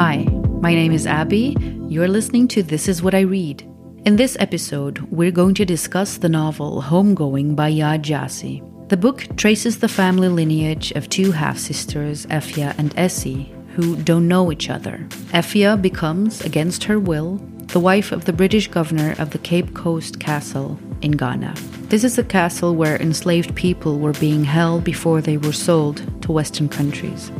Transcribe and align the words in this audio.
Hi, 0.00 0.24
my 0.62 0.72
name 0.72 0.92
is 0.92 1.06
Abby. 1.06 1.54
You're 1.86 2.08
listening 2.08 2.48
to 2.48 2.62
This 2.62 2.88
Is 2.88 3.02
What 3.02 3.14
I 3.14 3.20
Read. 3.20 3.70
In 4.06 4.16
this 4.16 4.34
episode, 4.40 4.98
we're 5.12 5.30
going 5.30 5.52
to 5.56 5.66
discuss 5.66 6.16
the 6.16 6.30
novel 6.30 6.80
Homegoing 6.80 7.54
by 7.54 7.70
Yaa 7.70 8.00
Gyasi. 8.00 8.62
The 8.88 8.96
book 8.96 9.26
traces 9.36 9.78
the 9.78 9.88
family 9.88 10.30
lineage 10.30 10.90
of 10.92 11.10
two 11.10 11.32
half 11.32 11.58
sisters, 11.58 12.24
Effia 12.28 12.74
and 12.78 12.96
Esi, 12.96 13.50
who 13.74 13.94
don't 13.96 14.26
know 14.26 14.50
each 14.50 14.70
other. 14.70 15.06
Effia 15.34 15.76
becomes, 15.76 16.40
against 16.46 16.84
her 16.84 16.98
will, 16.98 17.36
the 17.66 17.78
wife 17.78 18.10
of 18.10 18.24
the 18.24 18.32
British 18.32 18.68
governor 18.68 19.14
of 19.18 19.32
the 19.32 19.38
Cape 19.38 19.74
Coast 19.74 20.18
Castle 20.18 20.80
in 21.02 21.10
Ghana. 21.10 21.52
This 21.90 22.04
is 22.04 22.16
a 22.16 22.24
castle 22.24 22.74
where 22.74 22.96
enslaved 22.96 23.54
people 23.54 23.98
were 23.98 24.14
being 24.14 24.44
held 24.44 24.82
before 24.82 25.20
they 25.20 25.36
were 25.36 25.52
sold 25.52 26.22
to 26.22 26.32
Western 26.32 26.70
countries. 26.70 27.30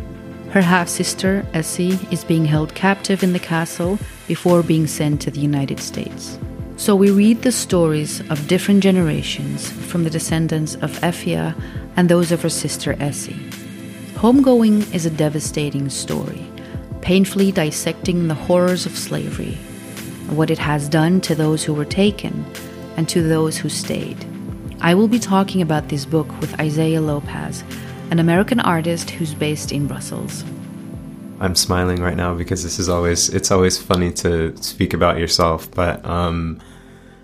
Her 0.50 0.62
half 0.62 0.88
sister, 0.88 1.46
Esi, 1.52 2.12
is 2.12 2.24
being 2.24 2.44
held 2.44 2.74
captive 2.74 3.22
in 3.22 3.32
the 3.32 3.38
castle 3.38 4.00
before 4.26 4.64
being 4.64 4.88
sent 4.88 5.20
to 5.22 5.30
the 5.30 5.38
United 5.38 5.78
States. 5.78 6.40
So 6.76 6.96
we 6.96 7.12
read 7.12 7.42
the 7.42 7.52
stories 7.52 8.20
of 8.30 8.48
different 8.48 8.82
generations 8.82 9.70
from 9.70 10.02
the 10.02 10.10
descendants 10.10 10.74
of 10.76 10.98
Effia 11.02 11.54
and 11.96 12.08
those 12.08 12.32
of 12.32 12.42
her 12.42 12.48
sister 12.48 12.94
Esi. 12.94 13.36
Homegoing 14.14 14.92
is 14.92 15.06
a 15.06 15.10
devastating 15.10 15.88
story, 15.88 16.44
painfully 17.00 17.52
dissecting 17.52 18.26
the 18.26 18.34
horrors 18.34 18.86
of 18.86 18.98
slavery, 18.98 19.54
what 20.30 20.50
it 20.50 20.58
has 20.58 20.88
done 20.88 21.20
to 21.20 21.34
those 21.36 21.62
who 21.62 21.74
were 21.74 21.84
taken 21.84 22.44
and 22.96 23.08
to 23.08 23.22
those 23.22 23.56
who 23.56 23.68
stayed. 23.68 24.26
I 24.80 24.94
will 24.94 25.08
be 25.08 25.20
talking 25.20 25.62
about 25.62 25.90
this 25.90 26.04
book 26.04 26.28
with 26.40 26.58
Isaiah 26.58 27.00
Lopez, 27.00 27.62
an 28.10 28.18
American 28.18 28.60
artist 28.60 29.10
who's 29.10 29.34
based 29.34 29.72
in 29.72 29.86
Brussels. 29.86 30.44
I'm 31.40 31.54
smiling 31.54 32.02
right 32.02 32.16
now 32.16 32.34
because 32.34 32.62
this 32.62 32.78
is 32.78 32.88
always 32.88 33.30
it's 33.30 33.50
always 33.50 33.78
funny 33.78 34.12
to 34.12 34.54
speak 34.58 34.92
about 34.92 35.18
yourself, 35.18 35.70
but 35.70 36.04
um, 36.04 36.60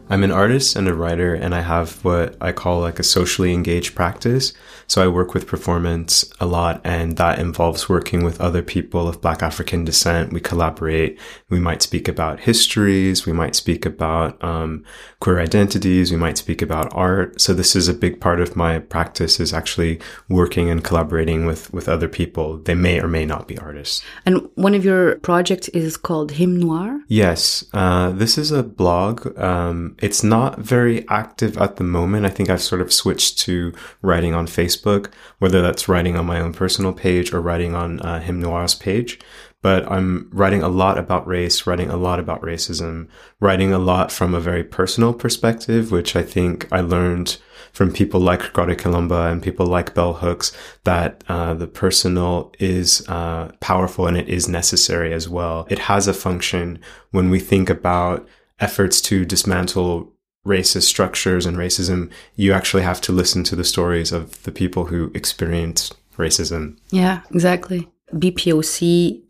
I'm 0.09 0.23
an 0.23 0.31
artist 0.31 0.77
and 0.77 0.89
a 0.89 0.95
writer, 0.95 1.35
and 1.35 1.55
I 1.55 1.63
have 1.63 2.05
what 2.05 2.37
I 2.41 2.53
call 2.53 2.81
like 2.81 2.99
a 2.99 3.03
socially 3.03 3.53
engaged 3.53 3.95
practice. 3.95 4.53
So 4.87 5.03
I 5.03 5.09
work 5.09 5.35
with 5.35 5.49
performance 5.49 6.31
a 6.39 6.47
lot, 6.47 6.81
and 6.85 7.17
that 7.17 7.41
involves 7.41 7.89
working 7.89 8.23
with 8.23 8.41
other 8.41 8.63
people 8.63 9.09
of 9.09 9.21
Black 9.21 9.43
African 9.43 9.85
descent. 9.85 10.33
We 10.33 10.41
collaborate. 10.41 11.19
We 11.51 11.59
might 11.59 11.83
speak 11.83 12.07
about 12.07 12.41
histories. 12.41 13.27
We 13.27 13.33
might 13.33 13.57
speak 13.57 13.85
about 13.85 14.43
um, 14.45 14.85
queer 15.19 15.41
identities. 15.41 16.13
We 16.13 16.17
might 16.17 16.39
speak 16.39 16.63
about 16.63 16.95
art. 16.95 17.41
So 17.41 17.53
this 17.53 17.75
is 17.75 17.89
a 17.89 17.95
big 17.95 18.21
part 18.21 18.41
of 18.41 18.55
my 18.55 18.79
practice 18.79 19.41
is 19.41 19.53
actually 19.53 19.99
working 20.29 20.71
and 20.71 20.85
collaborating 20.85 21.47
with 21.47 21.73
with 21.73 21.89
other 21.89 22.09
people. 22.09 22.59
They 22.59 22.75
may 22.75 23.01
or 23.01 23.09
may 23.09 23.27
not 23.27 23.49
be 23.49 23.59
artists. 23.59 24.05
And 24.25 24.49
one 24.55 24.75
of 24.75 24.85
your 24.85 25.17
projects 25.17 25.69
is 25.71 25.97
called 25.97 26.33
Hymn 26.33 26.61
Noir. 26.61 27.01
Yes, 27.09 27.65
uh, 27.73 28.11
this 28.11 28.39
is 28.39 28.53
a 28.53 28.63
blog. 28.63 29.37
Um, 29.39 29.96
it's 30.01 30.23
not 30.23 30.59
very 30.59 31.09
active 31.09 31.57
at 31.59 31.77
the 31.77 31.85
moment. 31.85 32.27
I 32.27 32.31
think 32.31 32.51
I've 32.51 32.63
sort 32.63 32.81
of 32.81 32.93
switched 32.93 33.39
to 33.41 33.73
writing 34.03 34.35
on 34.35 34.47
Facebook, 34.47 35.11
whether 35.39 35.63
that's 35.63 35.89
writing 35.89 36.17
on 36.17 36.27
my 36.27 36.41
own 36.41 36.53
personal 36.53 36.93
page 36.93 37.33
or 37.33 37.41
writing 37.41 37.75
on 37.75 38.01
uh, 38.01 38.21
Hymn 38.21 38.41
Noir's 38.41 38.75
page. 38.75 39.19
But 39.63 39.91
I'm 39.91 40.29
writing 40.33 40.63
a 40.63 40.69
lot 40.69 40.99
about 40.99 41.27
race, 41.27 41.67
writing 41.67 41.91
a 41.91 41.97
lot 41.97 42.21
about 42.21 42.43
racism, 42.43 43.09
writing 43.41 43.73
a 43.73 43.79
lot 43.79 44.13
from 44.13 44.35
a 44.35 44.41
very 44.41 44.63
personal 44.63 45.13
perspective, 45.13 45.91
which 45.91 46.15
I 46.15 46.23
think 46.23 46.69
I 46.71 46.81
learned 46.81 47.39
from 47.73 47.93
people 47.93 48.21
like 48.21 48.55
Grada 48.55 48.75
Kilomba 48.75 49.31
and 49.31 49.43
people 49.43 49.67
like 49.67 49.95
Bell 49.95 50.15
Hooks 50.15 50.51
that 50.85 51.23
uh, 51.29 51.53
the 51.53 51.67
personal 51.67 52.51
is 52.59 53.07
uh, 53.09 53.53
powerful 53.61 54.07
and 54.07 54.17
it 54.17 54.31
is 54.31 54.49
necessary 54.49 55.13
as 55.13 55.29
well. 55.29 55.67
It 55.69 55.81
has 55.81 56.09
a 56.09 56.15
function 56.15 56.79
when 57.11 57.29
we 57.29 57.39
think 57.39 57.69
about 57.69 58.27
efforts 58.61 59.01
to 59.03 59.25
dismantle 59.25 60.13
racist 60.47 60.85
structures 60.85 61.45
and 61.45 61.57
racism, 61.57 62.11
you 62.37 62.53
actually 62.53 62.83
have 62.83 63.01
to 63.03 63.13
listen 63.13 63.43
to 63.45 63.57
the 63.57 63.65
stories 63.65 64.13
of 64.13 64.43
the 64.45 64.53
people 64.53 64.87
who 64.87 65.11
experienced 65.15 65.95
racism. 66.17 66.79
Yeah, 66.91 67.23
exactly. 67.31 67.89
BPOC 68.13 69.23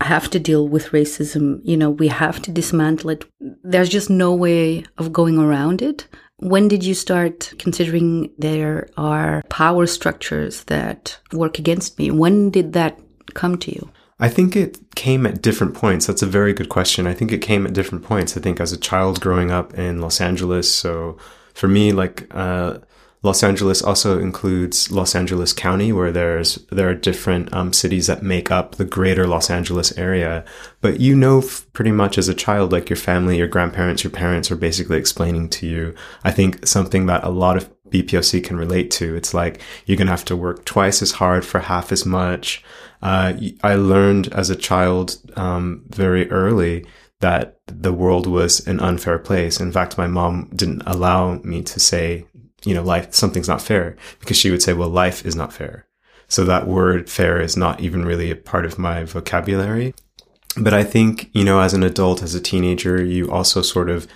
have 0.00 0.28
to 0.30 0.40
deal 0.40 0.66
with 0.66 0.88
racism. 0.88 1.60
You 1.64 1.76
know, 1.76 1.90
we 1.90 2.08
have 2.08 2.42
to 2.42 2.50
dismantle 2.50 3.10
it. 3.10 3.24
There's 3.62 3.88
just 3.88 4.10
no 4.10 4.34
way 4.34 4.84
of 4.98 5.12
going 5.12 5.38
around 5.38 5.82
it. 5.82 6.06
When 6.38 6.66
did 6.68 6.84
you 6.84 6.94
start 6.94 7.52
considering 7.58 8.30
there 8.38 8.88
are 8.96 9.42
power 9.50 9.86
structures 9.86 10.64
that 10.64 11.18
work 11.32 11.58
against 11.58 11.98
me? 11.98 12.10
When 12.10 12.50
did 12.50 12.72
that 12.72 12.98
come 13.34 13.56
to 13.58 13.72
you? 13.72 13.90
I 14.18 14.28
think 14.28 14.54
it 14.54 14.78
came 14.94 15.26
at 15.26 15.42
different 15.42 15.74
points. 15.74 16.06
That's 16.06 16.22
a 16.22 16.26
very 16.26 16.52
good 16.52 16.68
question. 16.68 17.06
I 17.06 17.14
think 17.14 17.32
it 17.32 17.38
came 17.38 17.66
at 17.66 17.72
different 17.72 18.04
points. 18.04 18.36
I 18.36 18.40
think 18.40 18.60
as 18.60 18.72
a 18.72 18.78
child 18.78 19.20
growing 19.20 19.50
up 19.50 19.74
in 19.74 20.00
Los 20.00 20.20
Angeles, 20.20 20.72
so 20.72 21.18
for 21.52 21.66
me, 21.66 21.92
like 21.92 22.26
uh, 22.30 22.78
Los 23.24 23.42
Angeles 23.42 23.82
also 23.82 24.20
includes 24.20 24.92
Los 24.92 25.14
Angeles 25.16 25.52
County, 25.52 25.92
where 25.92 26.12
there's 26.12 26.56
there 26.70 26.90
are 26.90 26.94
different 26.94 27.52
um, 27.52 27.72
cities 27.72 28.06
that 28.06 28.22
make 28.22 28.50
up 28.52 28.76
the 28.76 28.84
greater 28.84 29.26
Los 29.26 29.50
Angeles 29.50 29.96
area. 29.98 30.44
But 30.80 31.00
you 31.00 31.16
know, 31.16 31.38
f- 31.38 31.66
pretty 31.72 31.90
much 31.90 32.16
as 32.16 32.28
a 32.28 32.34
child, 32.34 32.70
like 32.70 32.90
your 32.90 32.98
family, 32.98 33.38
your 33.38 33.48
grandparents, 33.48 34.04
your 34.04 34.10
parents 34.12 34.50
are 34.50 34.56
basically 34.56 34.98
explaining 34.98 35.48
to 35.50 35.66
you. 35.66 35.94
I 36.22 36.30
think 36.30 36.66
something 36.66 37.06
that 37.06 37.24
a 37.24 37.30
lot 37.30 37.56
of 37.56 37.68
BPOC 37.88 38.44
can 38.44 38.58
relate 38.58 38.90
to. 38.92 39.16
It's 39.16 39.32
like 39.32 39.60
you're 39.86 39.96
gonna 39.96 40.10
have 40.10 40.24
to 40.26 40.36
work 40.36 40.64
twice 40.64 41.00
as 41.00 41.12
hard 41.12 41.44
for 41.44 41.60
half 41.60 41.92
as 41.92 42.04
much. 42.04 42.62
Uh, 43.04 43.34
I 43.62 43.74
learned 43.74 44.32
as 44.32 44.48
a 44.48 44.56
child 44.56 45.18
um, 45.36 45.84
very 45.90 46.28
early 46.30 46.86
that 47.20 47.58
the 47.66 47.92
world 47.92 48.26
was 48.26 48.66
an 48.66 48.80
unfair 48.80 49.18
place. 49.18 49.60
In 49.60 49.70
fact, 49.70 49.98
my 49.98 50.06
mom 50.06 50.50
didn't 50.56 50.82
allow 50.86 51.34
me 51.44 51.62
to 51.62 51.78
say, 51.78 52.26
you 52.64 52.74
know, 52.74 52.82
life, 52.82 53.12
something's 53.12 53.48
not 53.48 53.60
fair 53.60 53.96
because 54.20 54.38
she 54.38 54.50
would 54.50 54.62
say, 54.62 54.72
well, 54.72 54.88
life 54.88 55.24
is 55.26 55.36
not 55.36 55.52
fair. 55.52 55.86
So 56.28 56.46
that 56.46 56.66
word 56.66 57.10
fair 57.10 57.40
is 57.42 57.58
not 57.58 57.80
even 57.80 58.06
really 58.06 58.30
a 58.30 58.36
part 58.36 58.64
of 58.64 58.78
my 58.78 59.04
vocabulary. 59.04 59.94
But 60.56 60.72
I 60.72 60.82
think, 60.82 61.28
you 61.34 61.44
know, 61.44 61.60
as 61.60 61.74
an 61.74 61.82
adult, 61.82 62.22
as 62.22 62.34
a 62.34 62.40
teenager, 62.40 63.04
you 63.04 63.30
also 63.30 63.60
sort 63.60 63.90
of 63.90 64.06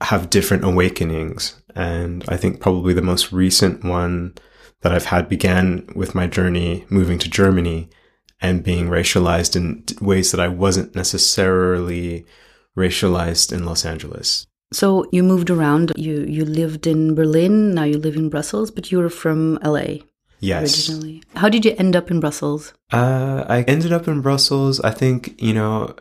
have 0.00 0.30
different 0.30 0.64
awakenings. 0.64 1.60
And 1.74 2.24
I 2.28 2.36
think 2.36 2.60
probably 2.60 2.94
the 2.94 3.02
most 3.02 3.32
recent 3.32 3.82
one 3.84 4.34
that 4.82 4.92
I've 4.92 5.06
had 5.06 5.28
began 5.28 5.88
with 5.96 6.14
my 6.14 6.28
journey 6.28 6.86
moving 6.88 7.18
to 7.18 7.28
Germany 7.28 7.90
and 8.40 8.62
being 8.62 8.88
racialized 8.88 9.56
in 9.56 9.84
ways 10.00 10.30
that 10.30 10.40
I 10.40 10.48
wasn't 10.48 10.94
necessarily 10.94 12.24
racialized 12.76 13.52
in 13.52 13.64
Los 13.64 13.84
Angeles. 13.84 14.46
So 14.72 15.06
you 15.12 15.22
moved 15.22 15.50
around. 15.50 15.92
You 15.96 16.24
you 16.24 16.44
lived 16.44 16.86
in 16.86 17.14
Berlin. 17.14 17.74
Now 17.74 17.84
you 17.84 17.98
live 17.98 18.16
in 18.16 18.28
Brussels, 18.28 18.70
but 18.70 18.92
you 18.92 18.98
were 18.98 19.10
from 19.10 19.58
LA. 19.64 20.04
Yes. 20.40 20.62
Originally, 20.62 21.22
how 21.34 21.48
did 21.48 21.64
you 21.64 21.74
end 21.78 21.96
up 21.96 22.10
in 22.10 22.20
Brussels? 22.20 22.74
Uh, 22.92 23.44
I 23.48 23.62
ended 23.62 23.92
up 23.92 24.06
in 24.06 24.20
Brussels. 24.20 24.78
I 24.80 24.90
think 24.90 25.40
you 25.40 25.54
know, 25.54 25.96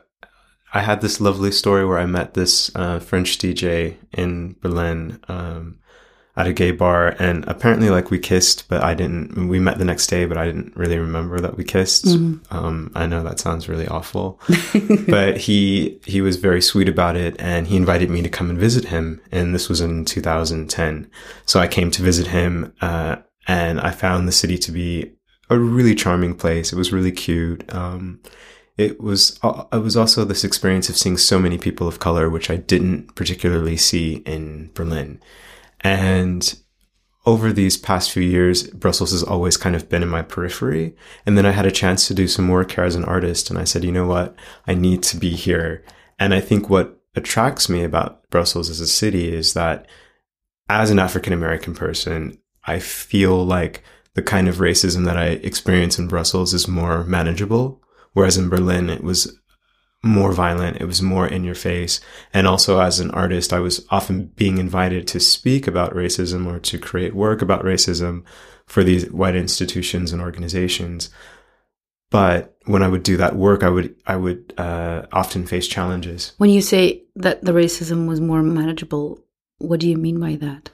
I 0.73 0.81
had 0.81 1.01
this 1.01 1.21
lovely 1.21 1.51
story 1.51 1.85
where 1.85 1.97
I 1.97 2.05
met 2.05 2.33
this 2.33 2.69
uh, 2.75 2.99
French 2.99 3.37
DJ 3.37 3.95
in 4.13 4.55
Berlin. 4.61 5.19
Um, 5.27 5.79
at 6.37 6.47
a 6.47 6.53
gay 6.53 6.71
bar 6.71 7.15
and 7.19 7.43
apparently 7.47 7.89
like 7.89 8.09
we 8.11 8.19
kissed 8.19 8.67
but 8.69 8.83
i 8.83 8.93
didn't 8.93 9.47
we 9.47 9.59
met 9.59 9.77
the 9.77 9.85
next 9.85 10.07
day 10.07 10.25
but 10.25 10.37
i 10.37 10.45
didn't 10.45 10.75
really 10.75 10.97
remember 10.97 11.39
that 11.39 11.57
we 11.57 11.63
kissed. 11.63 12.05
Mm-hmm. 12.05 12.55
um, 12.55 12.91
i 12.95 13.05
know 13.05 13.23
that 13.23 13.39
sounds 13.39 13.67
really 13.67 13.87
awful 13.87 14.39
but 15.07 15.37
he 15.37 15.99
he 16.05 16.21
was 16.21 16.37
very 16.37 16.61
sweet 16.61 16.87
about 16.87 17.15
it 17.15 17.35
and 17.39 17.67
he 17.67 17.75
invited 17.75 18.09
me 18.09 18.21
to 18.21 18.29
come 18.29 18.49
and 18.49 18.59
visit 18.59 18.85
him 18.85 19.19
and 19.31 19.53
this 19.53 19.67
was 19.67 19.81
in 19.81 20.05
2010 20.05 21.09
so 21.45 21.59
i 21.59 21.67
came 21.67 21.91
to 21.91 22.01
visit 22.01 22.27
him 22.27 22.73
uh, 22.81 23.17
and 23.47 23.81
i 23.81 23.91
found 23.91 24.27
the 24.27 24.31
city 24.31 24.57
to 24.57 24.71
be 24.71 25.11
a 25.49 25.57
really 25.57 25.95
charming 25.95 26.35
place. 26.35 26.73
It 26.73 26.75
was 26.75 26.91
really 26.91 27.11
cute. 27.11 27.63
Um, 27.73 28.19
it 28.77 29.01
was 29.01 29.39
uh, 29.43 29.63
it 29.71 29.79
was 29.79 29.97
also 29.97 30.23
this 30.23 30.43
experience 30.43 30.89
of 30.89 30.97
seeing 30.97 31.17
so 31.17 31.39
many 31.39 31.57
people 31.57 31.87
of 31.87 31.97
color 31.97 32.29
which 32.29 32.51
i 32.51 32.55
didn't 32.55 33.15
particularly 33.15 33.75
see 33.75 34.17
in 34.27 34.69
berlin 34.75 35.19
and 35.81 36.57
over 37.27 37.51
these 37.51 37.75
past 37.75 38.11
few 38.11 38.23
years, 38.23 38.63
Brussels 38.69 39.11
has 39.11 39.21
always 39.21 39.57
kind 39.57 39.75
of 39.75 39.89
been 39.89 40.01
in 40.01 40.07
my 40.07 40.21
periphery. 40.21 40.95
And 41.25 41.37
then 41.37 41.45
I 41.45 41.51
had 41.51 41.65
a 41.65 41.71
chance 41.71 42.07
to 42.07 42.13
do 42.13 42.25
some 42.25 42.47
work 42.47 42.71
here 42.71 42.85
as 42.85 42.95
an 42.95 43.03
artist. 43.03 43.49
And 43.49 43.59
I 43.59 43.65
said, 43.65 43.83
you 43.83 43.91
know 43.91 44.07
what? 44.07 44.33
I 44.65 44.73
need 44.73 45.03
to 45.03 45.17
be 45.17 45.31
here. 45.31 45.83
And 46.17 46.33
I 46.33 46.39
think 46.39 46.69
what 46.69 47.01
attracts 47.15 47.67
me 47.67 47.83
about 47.83 48.29
Brussels 48.29 48.69
as 48.69 48.79
a 48.79 48.87
city 48.87 49.33
is 49.33 49.53
that 49.55 49.87
as 50.69 50.89
an 50.89 50.99
African 50.99 51.33
American 51.33 51.75
person, 51.75 52.37
I 52.63 52.79
feel 52.79 53.45
like 53.45 53.83
the 54.13 54.23
kind 54.23 54.47
of 54.47 54.55
racism 54.55 55.03
that 55.05 55.17
I 55.17 55.27
experience 55.27 55.99
in 55.99 56.07
Brussels 56.07 56.53
is 56.53 56.67
more 56.67 57.03
manageable. 57.03 57.81
Whereas 58.13 58.37
in 58.37 58.47
Berlin, 58.47 58.89
it 58.89 59.03
was 59.03 59.37
more 60.07 60.31
violent. 60.31 60.77
It 60.77 60.85
was 60.85 61.01
more 61.01 61.27
in 61.27 61.43
your 61.43 61.55
face. 61.55 61.99
And 62.33 62.47
also 62.47 62.79
as 62.79 62.99
an 62.99 63.11
artist, 63.11 63.53
I 63.53 63.59
was 63.59 63.85
often 63.89 64.27
being 64.35 64.57
invited 64.57 65.07
to 65.07 65.19
speak 65.19 65.67
about 65.67 65.93
racism 65.93 66.45
or 66.47 66.59
to 66.59 66.77
create 66.77 67.15
work 67.15 67.41
about 67.41 67.63
racism 67.63 68.23
for 68.65 68.83
these 68.83 69.09
white 69.11 69.35
institutions 69.35 70.11
and 70.11 70.21
organizations. 70.21 71.09
but 72.09 72.55
when 72.65 72.83
I 72.83 72.87
would 72.87 73.03
do 73.03 73.17
that 73.17 73.35
work, 73.35 73.63
I 73.63 73.69
would 73.69 73.95
I 74.05 74.15
would 74.15 74.53
uh, 74.57 75.05
often 75.11 75.45
face 75.45 75.67
challenges. 75.67 76.33
When 76.37 76.49
you 76.49 76.61
say 76.61 77.03
that 77.15 77.43
the 77.43 77.53
racism 77.53 78.07
was 78.07 78.21
more 78.21 78.43
manageable, 78.43 79.19
what 79.57 79.79
do 79.79 79.89
you 79.89 79.97
mean 79.97 80.19
by 80.19 80.35
that? 80.35 80.69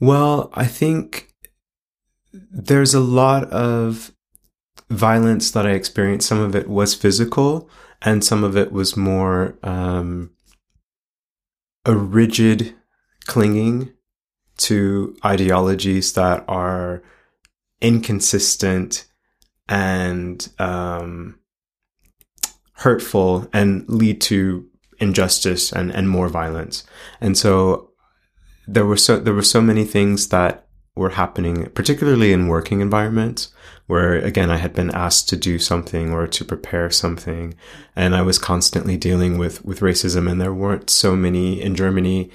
Well, 0.00 0.50
I 0.54 0.66
think 0.66 1.34
there's 2.32 2.94
a 2.94 3.00
lot 3.00 3.44
of 3.50 4.12
violence 4.88 5.50
that 5.52 5.66
I 5.66 5.72
experienced. 5.72 6.28
Some 6.28 6.40
of 6.40 6.54
it 6.54 6.68
was 6.68 6.94
physical, 6.94 7.68
and 8.02 8.24
some 8.24 8.44
of 8.44 8.56
it 8.56 8.72
was 8.72 8.96
more 8.96 9.58
um, 9.62 10.30
a 11.84 11.94
rigid 11.94 12.74
clinging 13.26 13.92
to 14.56 15.16
ideologies 15.24 16.12
that 16.14 16.44
are 16.48 17.02
inconsistent 17.80 19.06
and 19.68 20.48
um, 20.58 21.38
hurtful 22.74 23.48
and 23.52 23.88
lead 23.88 24.20
to 24.20 24.66
injustice 24.98 25.72
and, 25.72 25.90
and 25.90 26.08
more 26.08 26.28
violence. 26.28 26.84
And 27.20 27.36
so 27.36 27.90
there 28.66 28.84
were 28.84 28.96
so 28.96 29.18
there 29.18 29.34
were 29.34 29.42
so 29.42 29.60
many 29.60 29.84
things 29.84 30.28
that 30.28 30.66
were 30.96 31.10
happening, 31.10 31.66
particularly 31.70 32.32
in 32.32 32.48
working 32.48 32.80
environments, 32.80 33.52
where 33.86 34.14
again 34.14 34.50
I 34.50 34.56
had 34.56 34.74
been 34.74 34.90
asked 34.90 35.28
to 35.30 35.36
do 35.36 35.58
something 35.58 36.12
or 36.12 36.26
to 36.26 36.44
prepare 36.44 36.90
something, 36.90 37.54
and 37.96 38.14
I 38.14 38.22
was 38.22 38.38
constantly 38.38 38.96
dealing 38.96 39.38
with 39.38 39.64
with 39.64 39.80
racism. 39.80 40.30
And 40.30 40.40
there 40.40 40.54
weren't 40.54 40.90
so 40.90 41.16
many 41.16 41.60
in 41.60 41.74
Germany. 41.74 42.30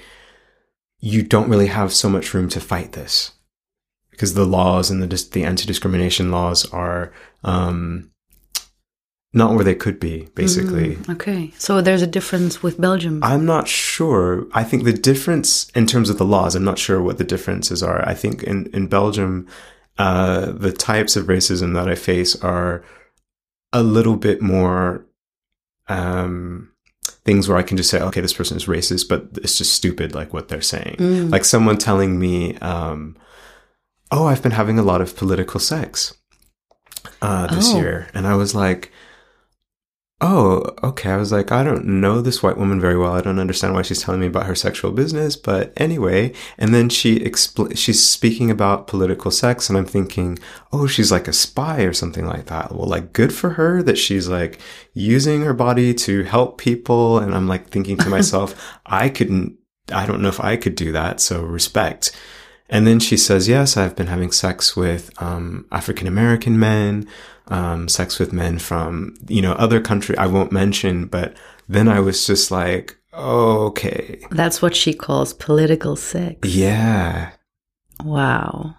You 1.00 1.22
don't 1.22 1.50
really 1.50 1.68
have 1.68 1.92
so 1.92 2.08
much 2.08 2.32
room 2.34 2.48
to 2.50 2.60
fight 2.60 2.92
this 2.92 3.32
because 4.10 4.34
the 4.34 4.46
laws 4.46 4.90
and 4.90 5.02
the 5.02 5.28
the 5.32 5.44
anti 5.44 5.66
discrimination 5.66 6.30
laws 6.30 6.64
are 6.72 7.12
um, 7.44 8.10
not 9.36 9.54
where 9.54 9.64
they 9.64 9.74
could 9.74 10.00
be, 10.00 10.28
basically. 10.34 10.96
Mm, 10.96 11.10
okay. 11.10 11.52
So 11.58 11.82
there's 11.82 12.00
a 12.00 12.06
difference 12.06 12.62
with 12.62 12.80
Belgium. 12.80 13.22
I'm 13.22 13.44
not 13.44 13.68
sure. 13.68 14.46
I 14.52 14.64
think 14.64 14.84
the 14.84 14.94
difference 14.94 15.68
in 15.74 15.86
terms 15.86 16.08
of 16.08 16.16
the 16.16 16.24
laws, 16.24 16.54
I'm 16.54 16.64
not 16.64 16.78
sure 16.78 17.02
what 17.02 17.18
the 17.18 17.24
differences 17.24 17.82
are. 17.82 18.02
I 18.08 18.14
think 18.14 18.42
in, 18.42 18.70
in 18.72 18.86
Belgium, 18.86 19.46
uh, 19.98 20.52
the 20.52 20.72
types 20.72 21.16
of 21.16 21.26
racism 21.26 21.74
that 21.74 21.86
I 21.86 21.94
face 21.96 22.34
are 22.42 22.82
a 23.74 23.82
little 23.82 24.16
bit 24.16 24.40
more 24.40 25.04
um, 25.88 26.72
things 27.26 27.46
where 27.46 27.58
I 27.58 27.62
can 27.62 27.76
just 27.76 27.90
say, 27.90 28.00
okay, 28.00 28.22
this 28.22 28.32
person 28.32 28.56
is 28.56 28.64
racist, 28.64 29.06
but 29.06 29.28
it's 29.34 29.58
just 29.58 29.74
stupid, 29.74 30.14
like 30.14 30.32
what 30.32 30.48
they're 30.48 30.62
saying. 30.62 30.96
Mm. 30.98 31.30
Like 31.30 31.44
someone 31.44 31.76
telling 31.76 32.18
me, 32.18 32.56
um, 32.58 33.18
oh, 34.10 34.26
I've 34.26 34.42
been 34.42 34.52
having 34.52 34.78
a 34.78 34.82
lot 34.82 35.02
of 35.02 35.14
political 35.14 35.60
sex 35.60 36.16
uh, 37.20 37.48
this 37.54 37.74
oh. 37.74 37.78
year. 37.78 38.08
And 38.14 38.26
I 38.26 38.34
was 38.34 38.54
like, 38.54 38.92
oh, 40.20 40.74
okay. 40.82 41.10
I 41.10 41.16
was 41.18 41.30
like, 41.30 41.52
I 41.52 41.62
don't 41.62 41.84
know 41.84 42.20
this 42.20 42.42
white 42.42 42.56
woman 42.56 42.80
very 42.80 42.96
well. 42.96 43.12
I 43.12 43.20
don't 43.20 43.38
understand 43.38 43.74
why 43.74 43.82
she's 43.82 44.02
telling 44.02 44.20
me 44.20 44.26
about 44.26 44.46
her 44.46 44.54
sexual 44.54 44.90
business, 44.90 45.36
but 45.36 45.72
anyway. 45.76 46.32
And 46.56 46.74
then 46.74 46.88
she 46.88 47.18
expl- 47.20 47.76
she's 47.76 48.02
speaking 48.02 48.50
about 48.50 48.86
political 48.86 49.30
sex, 49.30 49.68
and 49.68 49.76
I'm 49.76 49.84
thinking, 49.84 50.38
oh, 50.72 50.86
she's 50.86 51.12
like 51.12 51.28
a 51.28 51.32
spy 51.32 51.82
or 51.82 51.92
something 51.92 52.26
like 52.26 52.46
that. 52.46 52.72
Well, 52.72 52.88
like, 52.88 53.12
good 53.12 53.32
for 53.32 53.50
her 53.50 53.82
that 53.82 53.98
she's 53.98 54.28
like 54.28 54.58
using 54.94 55.42
her 55.42 55.54
body 55.54 55.92
to 55.94 56.22
help 56.24 56.58
people. 56.58 57.18
And 57.18 57.34
I'm 57.34 57.46
like 57.46 57.68
thinking 57.68 57.98
to 57.98 58.08
myself, 58.16 58.78
I 58.86 59.10
couldn't, 59.10 59.58
I 59.92 60.06
don't 60.06 60.22
know 60.22 60.28
if 60.28 60.40
I 60.40 60.56
could 60.56 60.76
do 60.76 60.92
that. 60.92 61.20
So 61.20 61.42
respect. 61.42 62.16
And 62.68 62.86
then 62.86 62.98
she 62.98 63.16
says, 63.16 63.48
yes, 63.48 63.76
I've 63.76 63.94
been 63.94 64.08
having 64.08 64.32
sex 64.32 64.76
with 64.76 65.10
um, 65.22 65.66
African 65.70 66.06
American 66.06 66.58
men, 66.58 67.06
um, 67.48 67.88
sex 67.88 68.18
with 68.18 68.32
men 68.32 68.58
from, 68.58 69.14
you 69.28 69.40
know, 69.40 69.52
other 69.52 69.80
country 69.80 70.16
I 70.18 70.26
won't 70.26 70.52
mention. 70.52 71.06
But 71.06 71.36
then 71.68 71.88
I 71.88 72.00
was 72.00 72.26
just 72.26 72.50
like, 72.50 72.96
okay. 73.14 74.20
That's 74.30 74.60
what 74.60 74.74
she 74.74 74.92
calls 74.92 75.32
political 75.32 75.96
sex. 75.96 76.48
Yeah. 76.48 77.30
Wow. 78.04 78.74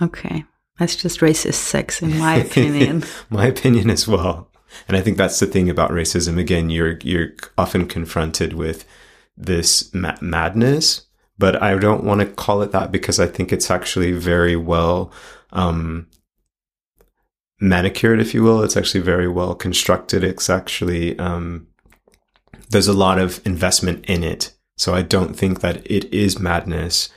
Okay. 0.00 0.44
That's 0.78 0.96
just 0.96 1.20
racist 1.20 1.54
sex, 1.54 2.02
in 2.02 2.18
my 2.18 2.34
opinion. 2.46 3.04
my 3.30 3.46
opinion 3.46 3.90
as 3.90 4.08
well. 4.08 4.50
And 4.88 4.96
I 4.96 5.00
think 5.00 5.16
that's 5.16 5.38
the 5.38 5.46
thing 5.46 5.70
about 5.70 5.90
racism. 5.90 6.38
Again, 6.38 6.68
you're 6.70 6.98
you're 7.02 7.30
often 7.56 7.86
confronted 7.86 8.54
with 8.54 8.84
this 9.36 9.92
ma- 9.94 10.16
madness 10.20 11.06
but 11.38 11.60
I 11.62 11.76
don't 11.76 12.04
want 12.04 12.20
to 12.20 12.26
call 12.26 12.62
it 12.62 12.72
that 12.72 12.92
because 12.92 13.18
I 13.18 13.26
think 13.26 13.52
it's 13.52 13.70
actually 13.70 14.12
very 14.12 14.56
well 14.56 15.12
um, 15.52 16.08
manicured, 17.60 18.20
if 18.20 18.34
you 18.34 18.42
will. 18.42 18.62
It's 18.62 18.76
actually 18.76 19.00
very 19.00 19.28
well 19.28 19.54
constructed. 19.54 20.22
It's 20.22 20.48
actually 20.48 21.18
um, 21.18 21.66
there's 22.70 22.88
a 22.88 22.92
lot 22.92 23.18
of 23.18 23.44
investment 23.46 24.04
in 24.06 24.22
it, 24.22 24.54
so 24.76 24.94
I 24.94 25.02
don't 25.02 25.34
think 25.34 25.60
that 25.60 25.84
it 25.90 26.12
is 26.12 26.38
madness. 26.38 27.08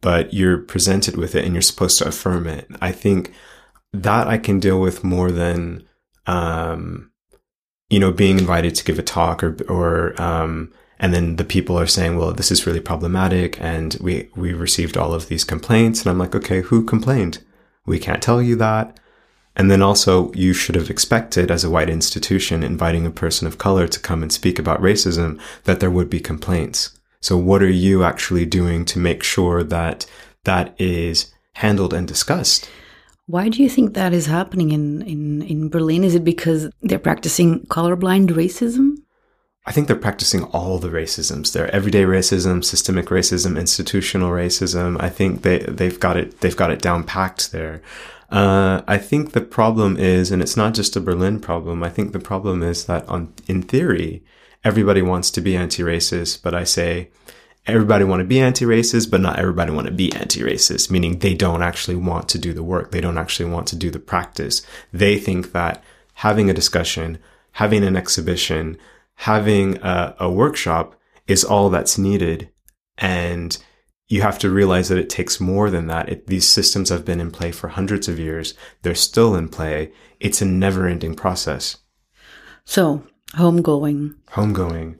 But 0.00 0.34
you're 0.34 0.58
presented 0.58 1.16
with 1.16 1.34
it, 1.34 1.44
and 1.44 1.54
you're 1.54 1.62
supposed 1.62 1.98
to 1.98 2.08
affirm 2.08 2.46
it. 2.46 2.68
I 2.82 2.92
think 2.92 3.32
that 3.92 4.28
I 4.28 4.38
can 4.38 4.60
deal 4.60 4.78
with 4.78 5.02
more 5.02 5.30
than 5.30 5.88
um, 6.26 7.10
you 7.88 7.98
know 7.98 8.12
being 8.12 8.38
invited 8.38 8.74
to 8.76 8.84
give 8.84 8.98
a 8.98 9.02
talk 9.02 9.42
or 9.42 9.56
or 9.68 10.20
um, 10.20 10.72
and 11.04 11.12
then 11.12 11.36
the 11.36 11.44
people 11.44 11.78
are 11.78 11.86
saying, 11.86 12.16
well, 12.16 12.32
this 12.32 12.50
is 12.50 12.66
really 12.66 12.80
problematic. 12.80 13.60
And 13.60 13.94
we, 14.00 14.30
we 14.34 14.54
received 14.54 14.96
all 14.96 15.12
of 15.12 15.28
these 15.28 15.44
complaints. 15.44 16.00
And 16.00 16.08
I'm 16.08 16.18
like, 16.18 16.34
okay, 16.34 16.62
who 16.62 16.82
complained? 16.82 17.44
We 17.84 17.98
can't 17.98 18.22
tell 18.22 18.40
you 18.40 18.56
that. 18.56 18.98
And 19.54 19.70
then 19.70 19.82
also, 19.82 20.32
you 20.32 20.54
should 20.54 20.76
have 20.76 20.88
expected 20.88 21.50
as 21.50 21.62
a 21.62 21.68
white 21.68 21.90
institution 21.90 22.62
inviting 22.62 23.04
a 23.04 23.10
person 23.10 23.46
of 23.46 23.58
color 23.58 23.86
to 23.86 24.00
come 24.00 24.22
and 24.22 24.32
speak 24.32 24.58
about 24.58 24.80
racism 24.80 25.38
that 25.64 25.78
there 25.78 25.90
would 25.90 26.08
be 26.08 26.20
complaints. 26.20 26.98
So 27.20 27.36
what 27.36 27.62
are 27.62 27.68
you 27.68 28.02
actually 28.02 28.46
doing 28.46 28.86
to 28.86 28.98
make 28.98 29.22
sure 29.22 29.62
that 29.62 30.06
that 30.44 30.74
is 30.80 31.30
handled 31.52 31.92
and 31.92 32.08
discussed? 32.08 32.66
Why 33.26 33.50
do 33.50 33.62
you 33.62 33.68
think 33.68 33.92
that 33.92 34.14
is 34.14 34.24
happening 34.24 34.72
in, 34.72 35.02
in, 35.02 35.42
in 35.42 35.68
Berlin? 35.68 36.02
Is 36.02 36.14
it 36.14 36.24
because 36.24 36.70
they're 36.80 36.98
practicing 36.98 37.60
colorblind 37.66 38.30
racism? 38.30 39.03
I 39.66 39.72
think 39.72 39.86
they're 39.86 39.96
practicing 39.96 40.44
all 40.44 40.78
the 40.78 40.90
racisms. 40.90 41.52
Their 41.52 41.74
everyday 41.74 42.04
racism, 42.04 42.62
systemic 42.62 43.06
racism, 43.06 43.58
institutional 43.58 44.30
racism. 44.30 45.00
I 45.00 45.08
think 45.08 45.42
they 45.42 45.60
they've 45.60 45.98
got 45.98 46.16
it 46.16 46.40
they've 46.40 46.56
got 46.56 46.70
it 46.70 46.82
down 46.82 47.04
packed 47.04 47.50
there. 47.50 47.80
Uh, 48.30 48.82
I 48.86 48.98
think 48.98 49.32
the 49.32 49.40
problem 49.40 49.96
is, 49.96 50.30
and 50.30 50.42
it's 50.42 50.56
not 50.56 50.74
just 50.74 50.96
a 50.96 51.00
Berlin 51.00 51.40
problem. 51.40 51.82
I 51.82 51.88
think 51.88 52.12
the 52.12 52.18
problem 52.18 52.62
is 52.62 52.86
that 52.86 53.08
on 53.08 53.32
in 53.46 53.62
theory, 53.62 54.22
everybody 54.64 55.02
wants 55.02 55.30
to 55.32 55.40
be 55.40 55.56
anti-racist, 55.56 56.42
but 56.42 56.54
I 56.54 56.64
say 56.64 57.08
everybody 57.66 58.04
want 58.04 58.20
to 58.20 58.24
be 58.24 58.40
anti-racist, 58.40 59.10
but 59.10 59.20
not 59.22 59.38
everybody 59.38 59.70
want 59.72 59.86
to 59.86 59.92
be 59.92 60.12
anti-racist. 60.12 60.90
Meaning 60.90 61.20
they 61.20 61.34
don't 61.34 61.62
actually 61.62 61.96
want 61.96 62.28
to 62.30 62.38
do 62.38 62.52
the 62.52 62.62
work. 62.62 62.90
They 62.90 63.00
don't 63.00 63.18
actually 63.18 63.48
want 63.48 63.66
to 63.68 63.76
do 63.76 63.90
the 63.90 63.98
practice. 63.98 64.60
They 64.92 65.18
think 65.18 65.52
that 65.52 65.82
having 66.14 66.50
a 66.50 66.54
discussion, 66.54 67.18
having 67.52 67.82
an 67.82 67.96
exhibition, 67.96 68.76
having 69.14 69.78
a, 69.78 70.16
a 70.20 70.30
workshop 70.30 70.96
is 71.26 71.44
all 71.44 71.70
that's 71.70 71.98
needed. 71.98 72.50
And 72.98 73.56
you 74.08 74.22
have 74.22 74.38
to 74.40 74.50
realize 74.50 74.88
that 74.88 74.98
it 74.98 75.08
takes 75.08 75.40
more 75.40 75.70
than 75.70 75.86
that. 75.86 76.08
It, 76.08 76.26
these 76.26 76.46
systems 76.46 76.90
have 76.90 77.04
been 77.04 77.20
in 77.20 77.30
play 77.30 77.52
for 77.52 77.68
hundreds 77.68 78.08
of 78.08 78.18
years. 78.18 78.54
They're 78.82 78.94
still 78.94 79.34
in 79.34 79.48
play. 79.48 79.92
It's 80.20 80.42
a 80.42 80.46
never 80.46 80.86
ending 80.86 81.14
process. 81.14 81.78
So, 82.64 83.06
homegoing. 83.34 84.14
Homegoing. 84.30 84.98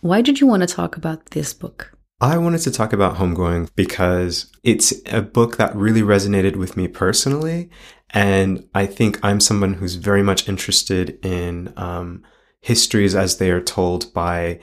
Why 0.00 0.22
did 0.22 0.40
you 0.40 0.46
want 0.46 0.62
to 0.62 0.66
talk 0.66 0.96
about 0.96 1.26
this 1.26 1.52
book? 1.52 1.92
I 2.20 2.38
wanted 2.38 2.60
to 2.62 2.70
talk 2.70 2.92
about 2.92 3.16
homegoing 3.16 3.68
because 3.76 4.50
it's 4.62 4.92
a 5.06 5.20
book 5.20 5.58
that 5.58 5.76
really 5.76 6.00
resonated 6.00 6.56
with 6.56 6.76
me 6.76 6.88
personally. 6.88 7.68
And 8.10 8.66
I 8.74 8.86
think 8.86 9.18
I'm 9.22 9.40
someone 9.40 9.74
who's 9.74 9.96
very 9.96 10.22
much 10.22 10.48
interested 10.48 11.18
in 11.24 11.74
um, 11.76 12.22
histories 12.66 13.14
as 13.14 13.36
they 13.36 13.48
are 13.52 13.60
told 13.60 14.12
by 14.12 14.58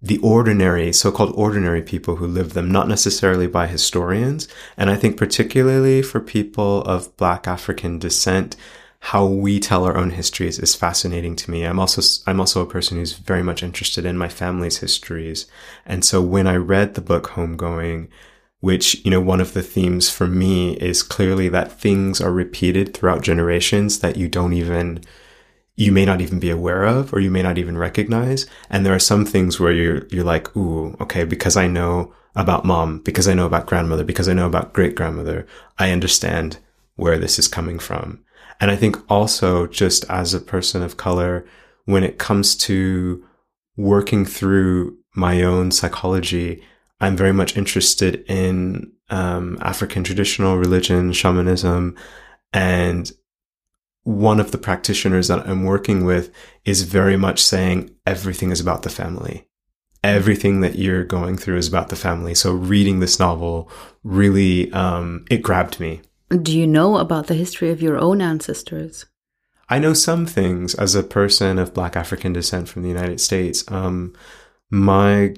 the 0.00 0.18
ordinary, 0.18 0.92
so-called 0.92 1.32
ordinary 1.34 1.82
people 1.82 2.14
who 2.16 2.26
live 2.28 2.54
them, 2.54 2.70
not 2.70 2.86
necessarily 2.86 3.48
by 3.48 3.66
historians. 3.66 4.46
And 4.76 4.88
I 4.88 4.94
think 4.94 5.16
particularly 5.16 6.00
for 6.00 6.20
people 6.20 6.82
of 6.82 7.16
Black 7.16 7.48
African 7.48 7.98
descent, 7.98 8.54
how 9.00 9.26
we 9.26 9.58
tell 9.58 9.84
our 9.84 9.96
own 9.96 10.10
histories 10.10 10.60
is 10.60 10.76
fascinating 10.76 11.34
to 11.34 11.50
me. 11.50 11.64
I'm 11.64 11.80
also, 11.80 12.02
I'm 12.28 12.38
also 12.38 12.62
a 12.62 12.70
person 12.70 12.98
who's 12.98 13.14
very 13.14 13.42
much 13.42 13.64
interested 13.64 14.04
in 14.04 14.16
my 14.16 14.28
family's 14.28 14.78
histories. 14.78 15.46
And 15.84 16.04
so 16.04 16.22
when 16.22 16.46
I 16.46 16.54
read 16.54 16.94
the 16.94 17.00
book 17.00 17.30
Homegoing, 17.30 18.06
which, 18.60 19.04
you 19.04 19.10
know, 19.10 19.20
one 19.20 19.40
of 19.40 19.54
the 19.54 19.62
themes 19.62 20.08
for 20.08 20.28
me 20.28 20.76
is 20.76 21.02
clearly 21.02 21.48
that 21.48 21.80
things 21.80 22.20
are 22.20 22.32
repeated 22.32 22.94
throughout 22.94 23.22
generations 23.22 23.98
that 23.98 24.16
you 24.16 24.28
don't 24.28 24.52
even 24.52 25.02
you 25.78 25.92
may 25.92 26.04
not 26.04 26.20
even 26.20 26.40
be 26.40 26.50
aware 26.50 26.84
of 26.84 27.14
or 27.14 27.20
you 27.20 27.30
may 27.30 27.40
not 27.40 27.56
even 27.56 27.78
recognize. 27.78 28.46
And 28.68 28.84
there 28.84 28.94
are 28.94 28.98
some 28.98 29.24
things 29.24 29.60
where 29.60 29.70
you're, 29.70 30.08
you're 30.08 30.24
like, 30.24 30.54
ooh, 30.56 30.96
okay, 31.00 31.22
because 31.22 31.56
I 31.56 31.68
know 31.68 32.12
about 32.34 32.64
mom, 32.64 32.98
because 32.98 33.28
I 33.28 33.34
know 33.34 33.46
about 33.46 33.66
grandmother, 33.66 34.02
because 34.02 34.28
I 34.28 34.32
know 34.32 34.46
about 34.46 34.72
great 34.72 34.96
grandmother, 34.96 35.46
I 35.78 35.92
understand 35.92 36.58
where 36.96 37.16
this 37.16 37.38
is 37.38 37.46
coming 37.46 37.78
from. 37.78 38.24
And 38.60 38.72
I 38.72 38.76
think 38.76 38.96
also 39.08 39.68
just 39.68 40.04
as 40.10 40.34
a 40.34 40.40
person 40.40 40.82
of 40.82 40.96
color, 40.96 41.46
when 41.84 42.02
it 42.02 42.18
comes 42.18 42.56
to 42.56 43.24
working 43.76 44.24
through 44.24 44.98
my 45.14 45.42
own 45.42 45.70
psychology, 45.70 46.60
I'm 47.00 47.16
very 47.16 47.32
much 47.32 47.56
interested 47.56 48.24
in 48.28 48.90
um, 49.10 49.56
African 49.60 50.02
traditional 50.02 50.56
religion, 50.56 51.12
shamanism, 51.12 51.94
and 52.52 53.12
one 54.08 54.40
of 54.40 54.52
the 54.52 54.58
practitioners 54.58 55.28
that 55.28 55.46
I'm 55.46 55.64
working 55.64 56.02
with 56.02 56.32
is 56.64 56.80
very 56.80 57.18
much 57.18 57.42
saying 57.42 57.94
everything 58.06 58.50
is 58.50 58.58
about 58.58 58.82
the 58.82 58.88
family. 58.88 59.46
Everything 60.02 60.62
that 60.62 60.76
you're 60.76 61.04
going 61.04 61.36
through 61.36 61.58
is 61.58 61.68
about 61.68 61.90
the 61.90 61.96
family. 61.96 62.34
So 62.34 62.52
reading 62.52 63.00
this 63.00 63.18
novel 63.18 63.70
really, 64.02 64.72
um, 64.72 65.26
it 65.30 65.42
grabbed 65.42 65.78
me. 65.78 66.00
Do 66.30 66.58
you 66.58 66.66
know 66.66 66.96
about 66.96 67.26
the 67.26 67.34
history 67.34 67.70
of 67.70 67.82
your 67.82 67.98
own 67.98 68.22
ancestors? 68.22 69.04
I 69.68 69.78
know 69.78 69.92
some 69.92 70.24
things 70.24 70.74
as 70.74 70.94
a 70.94 71.02
person 71.02 71.58
of 71.58 71.74
Black 71.74 71.94
African 71.94 72.32
descent 72.32 72.70
from 72.70 72.84
the 72.84 72.88
United 72.88 73.20
States. 73.20 73.62
Um, 73.70 74.14
my 74.70 75.34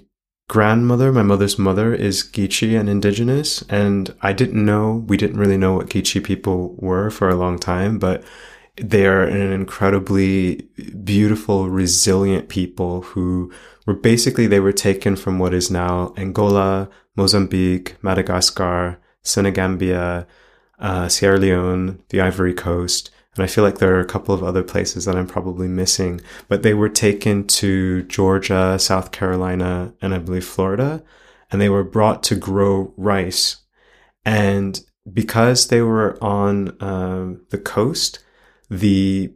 grandmother, 0.48 1.10
my 1.10 1.24
mother's 1.24 1.58
mother, 1.58 1.92
is 1.92 2.22
Geechee 2.22 2.78
and 2.78 2.88
indigenous, 2.88 3.62
and 3.62 4.14
I 4.22 4.32
didn't 4.32 4.64
know, 4.64 5.04
we 5.08 5.16
didn't 5.16 5.40
really 5.40 5.58
know 5.58 5.74
what 5.74 5.88
Geechee 5.88 6.22
people 6.22 6.76
were 6.78 7.10
for 7.10 7.28
a 7.28 7.34
long 7.34 7.58
time, 7.58 7.98
but 7.98 8.22
they 8.82 9.06
are 9.06 9.22
an 9.22 9.52
incredibly 9.52 10.68
beautiful, 11.04 11.68
resilient 11.68 12.48
people 12.48 13.02
who 13.02 13.52
were 13.86 13.94
basically, 13.94 14.46
they 14.46 14.60
were 14.60 14.72
taken 14.72 15.16
from 15.16 15.38
what 15.38 15.52
is 15.52 15.70
now 15.70 16.14
Angola, 16.16 16.88
Mozambique, 17.16 17.96
Madagascar, 18.02 18.98
Senegambia, 19.22 20.26
uh, 20.78 21.08
Sierra 21.08 21.38
Leone, 21.38 22.02
the 22.08 22.20
Ivory 22.20 22.54
Coast. 22.54 23.10
And 23.36 23.44
I 23.44 23.46
feel 23.46 23.62
like 23.62 23.78
there 23.78 23.94
are 23.94 24.00
a 24.00 24.06
couple 24.06 24.34
of 24.34 24.42
other 24.42 24.62
places 24.62 25.04
that 25.04 25.16
I'm 25.16 25.26
probably 25.26 25.68
missing, 25.68 26.20
but 26.48 26.62
they 26.62 26.74
were 26.74 26.88
taken 26.88 27.46
to 27.48 28.02
Georgia, 28.04 28.78
South 28.78 29.12
Carolina, 29.12 29.94
and 30.00 30.14
I 30.14 30.18
believe 30.18 30.44
Florida, 30.44 31.02
and 31.50 31.60
they 31.60 31.68
were 31.68 31.84
brought 31.84 32.22
to 32.24 32.34
grow 32.34 32.92
rice. 32.96 33.58
And 34.24 34.80
because 35.12 35.68
they 35.68 35.82
were 35.82 36.22
on 36.22 36.80
uh, 36.80 37.34
the 37.50 37.58
coast, 37.58 38.20
the 38.70 39.32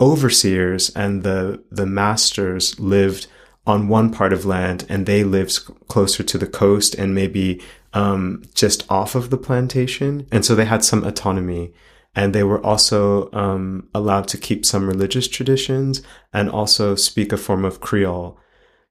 overseers 0.00 0.90
and 0.90 1.22
the 1.22 1.62
the 1.70 1.86
masters 1.86 2.78
lived 2.78 3.26
on 3.66 3.88
one 3.88 4.10
part 4.10 4.32
of 4.32 4.46
land 4.46 4.86
and 4.88 5.04
they 5.04 5.22
lived 5.22 5.64
closer 5.88 6.22
to 6.22 6.38
the 6.38 6.46
coast 6.46 6.94
and 6.94 7.14
maybe 7.14 7.60
um, 7.92 8.42
just 8.54 8.90
off 8.90 9.14
of 9.14 9.28
the 9.30 9.36
plantation. 9.36 10.26
And 10.32 10.44
so 10.44 10.54
they 10.54 10.64
had 10.64 10.84
some 10.84 11.04
autonomy 11.04 11.74
and 12.14 12.34
they 12.34 12.42
were 12.42 12.64
also 12.64 13.30
um, 13.32 13.88
allowed 13.94 14.26
to 14.28 14.38
keep 14.38 14.64
some 14.64 14.86
religious 14.86 15.28
traditions 15.28 16.02
and 16.32 16.48
also 16.48 16.94
speak 16.94 17.30
a 17.30 17.36
form 17.36 17.64
of 17.64 17.80
creole. 17.80 18.38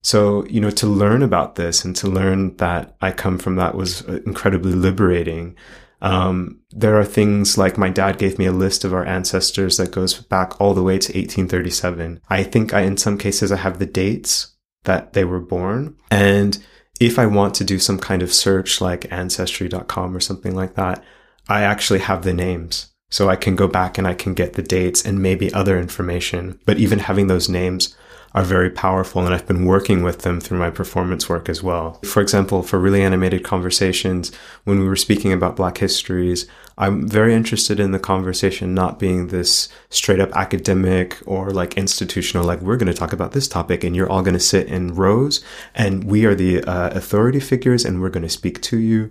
So 0.04 0.46
you 0.46 0.62
know 0.62 0.70
to 0.72 0.88
learn 0.88 1.24
about 1.24 1.56
this 1.56 1.84
and 1.84 1.96
to 1.98 2.08
learn 2.08 2.56
that 2.58 2.96
i 3.02 3.12
come 3.12 3.38
from 3.40 3.56
that 3.56 3.76
was 3.76 4.02
incredibly 4.02 4.74
liberating 4.74 5.56
um, 6.02 6.60
there 6.72 7.00
are 7.00 7.06
things 7.06 7.58
like 7.58 7.78
my 7.78 7.90
dad 7.90 8.18
gave 8.18 8.38
me 8.38 8.46
a 8.46 8.52
list 8.52 8.84
of 8.84 8.94
our 8.94 9.06
ancestors 9.06 9.78
that 9.78 9.92
goes 9.92 10.14
back 10.22 10.60
all 10.62 10.74
the 10.74 10.84
way 10.84 11.00
to 11.00 11.08
1837. 11.08 12.22
I 12.30 12.44
think 12.44 12.74
I, 12.74 12.82
in 12.82 12.98
some 12.98 13.18
cases, 13.18 13.52
I 13.52 13.58
have 13.58 13.80
the 13.80 13.86
dates 13.86 14.56
that 14.84 15.14
they 15.14 15.24
were 15.24 15.40
born. 15.40 15.96
And 16.12 16.58
if 17.00 17.18
I 17.18 17.26
want 17.26 17.56
to 17.56 17.64
do 17.64 17.80
some 17.80 18.00
kind 18.00 18.22
of 18.22 18.34
search 18.34 18.80
like 18.80 19.12
ancestry.com 19.12 20.16
or 20.16 20.20
something 20.20 20.56
like 20.56 20.76
that, 20.76 21.04
I 21.50 21.62
actually 21.62 22.00
have 22.00 22.24
the 22.24 22.34
names. 22.34 22.94
So 23.10 23.30
I 23.30 23.38
can 23.38 23.56
go 23.56 23.68
back 23.68 23.98
and 23.98 24.06
I 24.06 24.14
can 24.14 24.34
get 24.34 24.54
the 24.54 24.62
dates 24.62 25.06
and 25.06 25.22
maybe 25.22 25.54
other 25.54 25.80
information. 25.80 26.60
But 26.66 26.78
even 26.78 27.00
having 27.00 27.28
those 27.28 27.48
names 27.48 27.96
are 28.38 28.44
very 28.44 28.70
powerful 28.70 29.26
and 29.26 29.34
I've 29.34 29.48
been 29.48 29.66
working 29.66 30.04
with 30.04 30.22
them 30.22 30.40
through 30.40 30.60
my 30.60 30.70
performance 30.70 31.28
work 31.28 31.50
as 31.50 31.64
well. 31.64 32.00
For 32.06 32.22
example, 32.22 32.62
for 32.62 32.78
really 32.78 33.02
animated 33.02 33.44
conversations, 33.44 34.32
when 34.64 34.80
we 34.80 34.88
were 34.88 34.96
speaking 34.96 35.34
about 35.34 35.56
Black 35.56 35.80
histories, 35.80 36.46
I'm 36.78 37.08
very 37.08 37.34
interested 37.34 37.80
in 37.80 37.94
the 37.94 38.00
conversation 38.00 38.76
not 38.76 39.00
being 39.00 39.30
this 39.30 39.70
straight 39.90 40.20
up 40.20 40.30
academic 40.36 41.18
or 41.26 41.50
like 41.50 41.80
institutional, 41.80 42.46
like 42.46 42.62
we're 42.62 42.78
going 42.78 42.94
to 42.94 42.94
talk 42.94 43.12
about 43.12 43.32
this 43.32 43.48
topic 43.48 43.84
and 43.84 43.96
you're 43.96 44.08
all 44.08 44.22
going 44.22 44.36
to 44.36 44.40
sit 44.40 44.68
in 44.68 44.94
rows 44.94 45.44
and 45.74 46.04
we 46.04 46.24
are 46.26 46.36
the 46.36 46.64
uh, 46.66 46.92
authority 46.92 47.40
figures 47.40 47.86
and 47.86 48.02
we're 48.04 48.10
going 48.10 48.22
to 48.22 48.30
speak 48.30 48.62
to 48.62 48.78
you. 48.78 49.10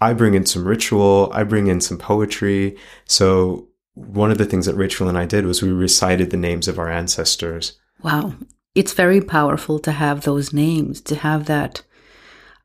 I 0.00 0.12
bring 0.12 0.34
in 0.34 0.46
some 0.46 0.64
ritual, 0.64 1.32
I 1.34 1.42
bring 1.42 1.66
in 1.66 1.80
some 1.80 1.98
poetry. 1.98 2.76
So 3.06 3.66
one 3.94 4.30
of 4.30 4.38
the 4.38 4.46
things 4.46 4.66
that 4.66 4.76
Rachel 4.76 5.08
and 5.08 5.18
I 5.18 5.24
did 5.24 5.46
was 5.46 5.62
we 5.62 5.72
recited 5.72 6.30
the 6.30 6.36
names 6.36 6.68
of 6.68 6.78
our 6.78 6.88
ancestors. 6.88 7.76
Wow 8.04 8.34
it's 8.74 8.92
very 8.92 9.20
powerful 9.20 9.78
to 9.80 9.92
have 9.92 10.22
those 10.22 10.52
names, 10.52 11.00
to 11.02 11.16
have 11.16 11.46
that. 11.46 11.82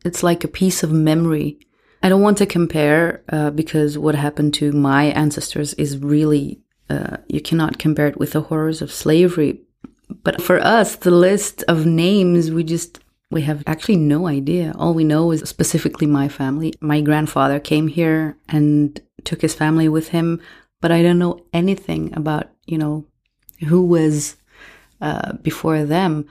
It's 0.05 0.23
like 0.23 0.43
a 0.43 0.49
piece 0.49 0.83
of 0.83 0.91
memory. 0.91 1.59
I 2.01 2.09
don't 2.09 2.21
want 2.21 2.37
to 2.39 2.45
compare 2.45 3.23
uh, 3.29 3.51
because 3.51 3.97
what 3.97 4.15
happened 4.15 4.53
to 4.55 4.71
my 4.73 5.05
ancestors 5.05 5.73
is 5.75 5.97
really, 5.97 6.61
uh, 6.89 7.17
you 7.27 7.41
cannot 7.41 7.79
compare 7.79 8.07
it 8.07 8.19
with 8.19 8.33
the 8.33 8.41
horrors 8.41 8.81
of 8.81 8.91
slavery. 8.91 9.61
But 10.23 10.41
for 10.41 10.59
us, 10.59 10.97
the 10.97 11.11
list 11.11 11.63
of 11.67 11.85
names, 11.85 12.51
we 12.51 12.63
just, 12.63 12.99
we 13.31 13.43
have 13.43 13.63
actually 13.65 13.95
no 13.95 14.27
idea. 14.27 14.73
All 14.77 14.93
we 14.93 15.05
know 15.05 15.31
is 15.31 15.47
specifically 15.49 16.05
my 16.05 16.27
family. 16.27 16.73
My 16.81 17.01
grandfather 17.01 17.59
came 17.59 17.87
here 17.87 18.37
and 18.49 19.01
took 19.23 19.41
his 19.41 19.55
family 19.55 19.87
with 19.87 20.09
him, 20.09 20.41
but 20.81 20.91
I 20.91 21.01
don't 21.01 21.17
know 21.19 21.45
anything 21.53 22.13
about, 22.13 22.51
you 22.65 22.77
know, 22.77 23.07
who 23.67 23.85
was 23.85 24.35
uh, 25.03 25.33
before 25.41 25.83
them. 25.83 26.25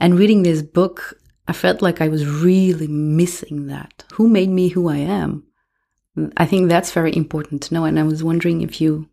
And 0.00 0.18
reading 0.18 0.44
this 0.44 0.62
book, 0.62 1.18
I 1.48 1.52
felt 1.52 1.82
like 1.82 2.00
I 2.00 2.08
was 2.08 2.24
really 2.26 2.86
missing 2.86 3.66
that. 3.66 4.04
Who 4.14 4.28
made 4.28 4.48
me 4.48 4.68
who 4.68 4.88
I 4.88 4.98
am? 4.98 5.42
I 6.36 6.46
think 6.46 6.68
that's 6.68 6.92
very 6.92 7.14
important 7.16 7.62
to 7.64 7.74
know. 7.74 7.84
And 7.84 7.98
I 7.98 8.04
was 8.04 8.22
wondering 8.22 8.62
if 8.62 8.80
you, 8.80 9.08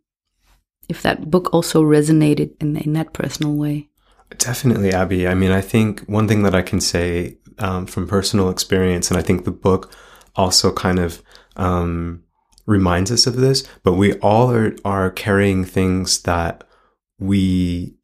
if 0.87 1.01
that 1.01 1.31
book 1.31 1.53
also 1.53 1.81
resonated 1.83 2.51
in, 2.61 2.77
in 2.77 2.93
that 2.93 3.13
personal 3.13 3.55
way. 3.55 3.89
Definitely, 4.37 4.93
Abby. 4.93 5.27
I 5.27 5.33
mean, 5.33 5.51
I 5.51 5.61
think 5.61 6.01
one 6.01 6.27
thing 6.27 6.43
that 6.43 6.53
I 6.53 6.61
can 6.61 6.79
say 6.79 7.37
um, 7.57 7.87
from 7.87 8.07
personal 8.07 8.49
experience, 8.49 9.09
and 9.09 9.17
I 9.17 9.23
think 9.23 9.43
the 9.43 9.51
book 9.51 9.91
also 10.35 10.71
kind 10.71 10.99
of 10.99 11.23
um, 11.55 12.21
reminds 12.67 13.11
us 13.11 13.25
of 13.25 13.37
this, 13.37 13.67
but 13.83 13.93
we 13.93 14.13
all 14.19 14.51
are, 14.51 14.75
are 14.85 15.09
carrying 15.09 15.65
things 15.65 16.21
that 16.21 16.63
we 17.19 17.95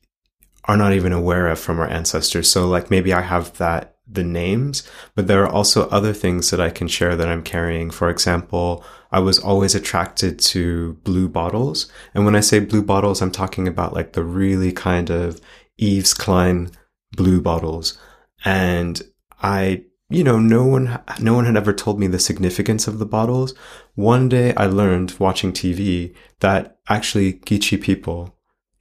are 0.68 0.78
not 0.78 0.94
even 0.94 1.14
aware 1.14 1.48
of 1.48 1.60
from 1.60 1.80
our 1.80 1.88
ancestors. 1.88 2.52
So 2.52 2.68
like 2.68 2.90
maybe 2.90 3.14
I 3.14 3.22
have 3.22 3.58
that 3.58 3.96
the 4.08 4.24
names, 4.24 4.88
but 5.16 5.28
there 5.28 5.44
are 5.44 5.52
also 5.52 5.90
other 5.90 6.14
things 6.14 6.52
that 6.52 6.62
I 6.62 6.70
can 6.70 6.88
share 6.88 7.16
that 7.16 7.28
I'm 7.28 7.44
carrying. 7.44 7.90
For 7.90 8.10
example, 8.10 8.84
I 9.12 9.20
was 9.20 9.40
always 9.40 9.74
attracted 9.74 10.40
to 10.40 10.94
blue 11.04 11.28
bottles. 11.28 11.92
And 12.14 12.26
when 12.26 12.36
I 12.36 12.42
say 12.42 12.60
blue 12.60 12.84
bottles, 12.84 13.22
I'm 13.22 13.32
talking 13.32 13.68
about 13.68 13.94
like 13.94 14.14
the 14.14 14.24
really 14.24 14.72
kind 14.72 15.10
of 15.10 15.42
Yves 15.78 16.14
Klein 16.14 16.72
blue 17.16 17.42
bottles. 17.42 17.98
And 18.44 19.02
I, 19.42 19.86
you 20.10 20.24
know, 20.24 20.38
no 20.38 20.66
one, 20.66 21.00
no 21.20 21.34
one 21.34 21.46
had 21.46 21.58
ever 21.58 21.74
told 21.74 22.00
me 22.00 22.08
the 22.08 22.20
significance 22.20 22.88
of 22.88 23.00
the 23.00 23.06
bottles. 23.06 23.56
One 23.96 24.30
day 24.30 24.54
I 24.56 24.68
learned 24.68 25.16
watching 25.18 25.52
TV 25.52 26.16
that 26.42 26.78
actually 26.88 27.34
Geechee 27.34 27.82
people 27.82 28.35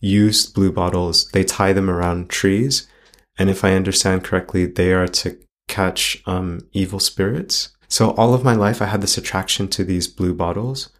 use 0.04 0.46
blue 0.46 0.70
bottles. 0.70 1.28
They 1.30 1.44
tie 1.44 1.72
them 1.72 1.88
around 1.88 2.28
trees. 2.28 2.86
And 3.38 3.50
if 3.50 3.64
I 3.64 3.72
understand 3.72 4.22
correctly, 4.22 4.66
they 4.66 4.92
are 4.92 5.08
to 5.08 5.38
catch 5.66 6.22
um, 6.26 6.60
evil 6.72 7.00
spirits. 7.00 7.70
So 7.88 8.10
all 8.12 8.34
of 8.34 8.44
my 8.44 8.54
life, 8.54 8.82
I 8.82 8.86
had 8.86 9.00
this 9.00 9.18
attraction 9.18 9.68
to 9.68 9.84
these 9.84 10.06
blue 10.06 10.34
bottles. 10.34 10.90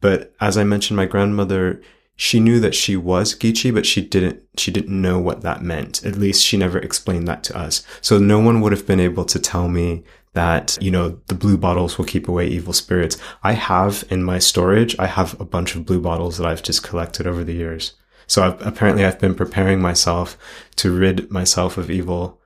But 0.00 0.34
as 0.40 0.56
I 0.56 0.64
mentioned, 0.64 0.96
my 0.96 1.06
grandmother, 1.06 1.82
she 2.16 2.38
knew 2.38 2.60
that 2.60 2.74
she 2.74 2.96
was 2.96 3.34
Geechee, 3.34 3.74
but 3.74 3.86
she 3.86 4.00
didn't, 4.00 4.42
she 4.56 4.70
didn't 4.70 5.00
know 5.00 5.18
what 5.18 5.40
that 5.42 5.62
meant. 5.62 6.04
At 6.04 6.16
least 6.16 6.44
she 6.44 6.56
never 6.56 6.78
explained 6.78 7.26
that 7.26 7.42
to 7.44 7.58
us. 7.58 7.84
So 8.00 8.18
no 8.18 8.38
one 8.38 8.60
would 8.60 8.72
have 8.72 8.86
been 8.86 9.00
able 9.00 9.24
to 9.24 9.38
tell 9.38 9.68
me 9.68 10.04
that, 10.34 10.78
you 10.80 10.90
know, 10.90 11.20
the 11.26 11.34
blue 11.34 11.56
bottles 11.56 11.96
will 11.96 12.04
keep 12.04 12.28
away 12.28 12.46
evil 12.46 12.72
spirits. 12.72 13.16
I 13.42 13.52
have 13.52 14.04
in 14.10 14.22
my 14.22 14.38
storage, 14.38 14.96
I 14.98 15.06
have 15.06 15.40
a 15.40 15.44
bunch 15.44 15.74
of 15.74 15.86
blue 15.86 16.00
bottles 16.00 16.38
that 16.38 16.46
I've 16.46 16.62
just 16.62 16.82
collected 16.82 17.26
over 17.26 17.42
the 17.42 17.54
years. 17.54 17.94
So 18.26 18.42
I've, 18.42 18.66
apparently 18.66 19.04
I've 19.04 19.18
been 19.18 19.34
preparing 19.34 19.80
myself 19.80 20.38
to 20.76 20.96
rid 20.96 21.30
myself 21.30 21.76
of 21.78 21.90
evil. 21.90 22.40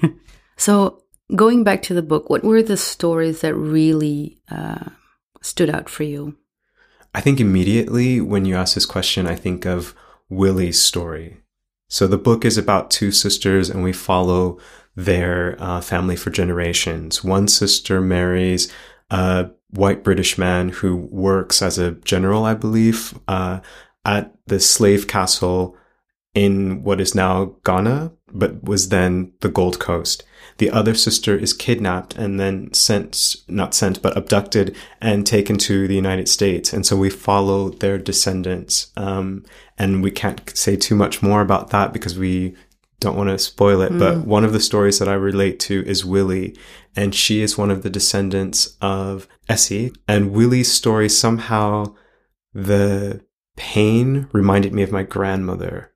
so 0.56 1.02
going 1.34 1.64
back 1.64 1.82
to 1.82 1.94
the 1.94 2.02
book, 2.02 2.30
what 2.30 2.44
were 2.44 2.62
the 2.62 2.76
stories 2.76 3.40
that 3.40 3.54
really 3.54 4.38
uh, 4.50 4.90
stood 5.42 5.70
out 5.70 5.88
for 5.88 6.02
you? 6.02 6.36
I 7.14 7.20
think 7.20 7.40
immediately 7.40 8.20
when 8.20 8.44
you 8.44 8.56
ask 8.56 8.74
this 8.74 8.86
question, 8.86 9.26
I 9.26 9.36
think 9.36 9.64
of 9.64 9.94
Willie's 10.28 10.80
story. 10.80 11.38
So 11.88 12.06
the 12.06 12.18
book 12.18 12.44
is 12.44 12.58
about 12.58 12.90
two 12.90 13.12
sisters 13.12 13.70
and 13.70 13.84
we 13.84 13.92
follow 13.92 14.58
their 14.96 15.56
uh, 15.60 15.80
family 15.80 16.16
for 16.16 16.30
generations. 16.30 17.22
One 17.22 17.46
sister 17.46 18.00
marries 18.00 18.72
a 19.10 19.50
white 19.70 20.02
British 20.02 20.38
man 20.38 20.70
who 20.70 20.96
works 20.96 21.62
as 21.62 21.78
a 21.78 21.92
general, 21.92 22.44
I 22.44 22.54
believe, 22.54 23.18
uh, 23.28 23.60
at 24.04 24.34
the 24.46 24.60
slave 24.60 25.06
castle 25.06 25.76
in 26.34 26.82
what 26.82 27.00
is 27.00 27.14
now 27.14 27.56
Ghana, 27.64 28.12
but 28.32 28.64
was 28.64 28.88
then 28.88 29.32
the 29.40 29.48
Gold 29.48 29.78
Coast. 29.78 30.24
The 30.58 30.70
other 30.70 30.94
sister 30.94 31.36
is 31.36 31.52
kidnapped 31.52 32.14
and 32.16 32.38
then 32.38 32.72
sent, 32.72 33.36
not 33.48 33.74
sent, 33.74 34.02
but 34.02 34.16
abducted 34.16 34.76
and 35.00 35.26
taken 35.26 35.56
to 35.58 35.88
the 35.88 35.94
United 35.94 36.28
States. 36.28 36.72
And 36.72 36.84
so 36.84 36.96
we 36.96 37.10
follow 37.10 37.70
their 37.70 37.98
descendants. 37.98 38.92
Um, 38.96 39.44
and 39.78 40.02
we 40.02 40.10
can't 40.10 40.56
say 40.56 40.76
too 40.76 40.94
much 40.94 41.22
more 41.22 41.40
about 41.40 41.70
that 41.70 41.92
because 41.92 42.18
we 42.18 42.54
don't 43.00 43.16
want 43.16 43.30
to 43.30 43.38
spoil 43.38 43.80
it. 43.80 43.92
Mm. 43.92 43.98
But 43.98 44.26
one 44.26 44.44
of 44.44 44.52
the 44.52 44.60
stories 44.60 44.98
that 44.98 45.08
I 45.08 45.14
relate 45.14 45.58
to 45.60 45.84
is 45.86 46.04
Willie. 46.04 46.56
And 46.96 47.14
she 47.14 47.42
is 47.42 47.58
one 47.58 47.70
of 47.70 47.82
the 47.82 47.90
descendants 47.90 48.76
of 48.80 49.26
Esi. 49.48 49.96
And 50.06 50.32
Willie's 50.32 50.72
story 50.72 51.08
somehow, 51.08 51.94
the 52.52 53.24
pain 53.56 54.28
reminded 54.32 54.72
me 54.72 54.82
of 54.82 54.92
my 54.92 55.02
grandmother. 55.02 55.92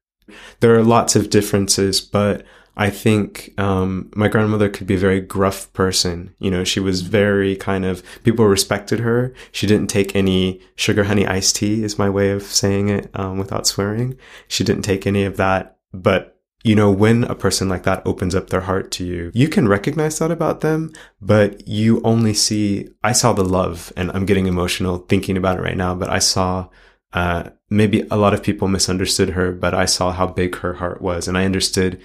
There 0.61 0.75
are 0.75 0.83
lots 0.83 1.17
of 1.17 1.31
differences, 1.31 2.01
but 2.01 2.45
I 2.77 2.91
think 2.91 3.53
um, 3.59 4.09
my 4.15 4.29
grandmother 4.29 4.69
could 4.69 4.87
be 4.87 4.95
a 4.95 4.99
very 4.99 5.21
gruff 5.21 5.73
person. 5.73 6.33
You 6.39 6.51
know, 6.51 6.63
she 6.63 6.79
was 6.79 7.03
very 7.03 7.57
kind 7.57 7.85
of 7.85 8.05
people 8.23 8.45
respected 8.47 9.01
her. 9.01 9.35
She 9.51 9.67
didn't 9.67 9.91
take 9.91 10.15
any 10.15 10.61
sugar 10.77 11.05
honey 11.05 11.27
iced 11.27 11.57
tea, 11.57 11.83
is 11.83 11.99
my 11.99 12.09
way 12.09 12.31
of 12.31 12.45
saying 12.45 12.89
it 12.89 13.11
um, 13.15 13.37
without 13.37 13.67
swearing. 13.67 14.17
She 14.47 14.63
didn't 14.63 14.83
take 14.83 15.07
any 15.07 15.25
of 15.25 15.37
that. 15.39 15.77
But 15.93 16.39
you 16.63 16.75
know, 16.75 16.91
when 16.91 17.25
a 17.25 17.35
person 17.35 17.69
like 17.69 17.83
that 17.85 18.03
opens 18.05 18.35
up 18.35 18.51
their 18.51 18.61
heart 18.61 18.91
to 18.93 19.05
you, 19.05 19.33
you 19.35 19.49
can 19.49 19.67
recognize 19.67 20.19
that 20.19 20.31
about 20.31 20.61
them, 20.61 20.93
but 21.21 21.67
you 21.67 22.01
only 22.05 22.35
see. 22.35 22.89
I 23.03 23.13
saw 23.13 23.33
the 23.33 23.45
love, 23.45 23.93
and 23.97 24.13
I'm 24.13 24.27
getting 24.27 24.47
emotional 24.47 24.99
thinking 24.99 25.37
about 25.37 25.59
it 25.59 25.63
right 25.63 25.77
now. 25.77 25.97
But 25.97 26.11
I 26.11 26.19
saw 26.21 26.69
uh, 27.13 27.51
maybe 27.71 28.07
a 28.11 28.17
lot 28.17 28.35
of 28.35 28.43
people 28.43 28.69
misunderstood 28.69 29.31
her, 29.31 29.53
but 29.53 29.75
I 29.75 29.87
saw 29.87 30.13
how 30.13 30.27
big 30.27 30.57
her 30.57 30.75
heart 30.75 31.01
was, 31.01 31.27
and 31.27 31.39
I 31.39 31.45
understood 31.45 32.01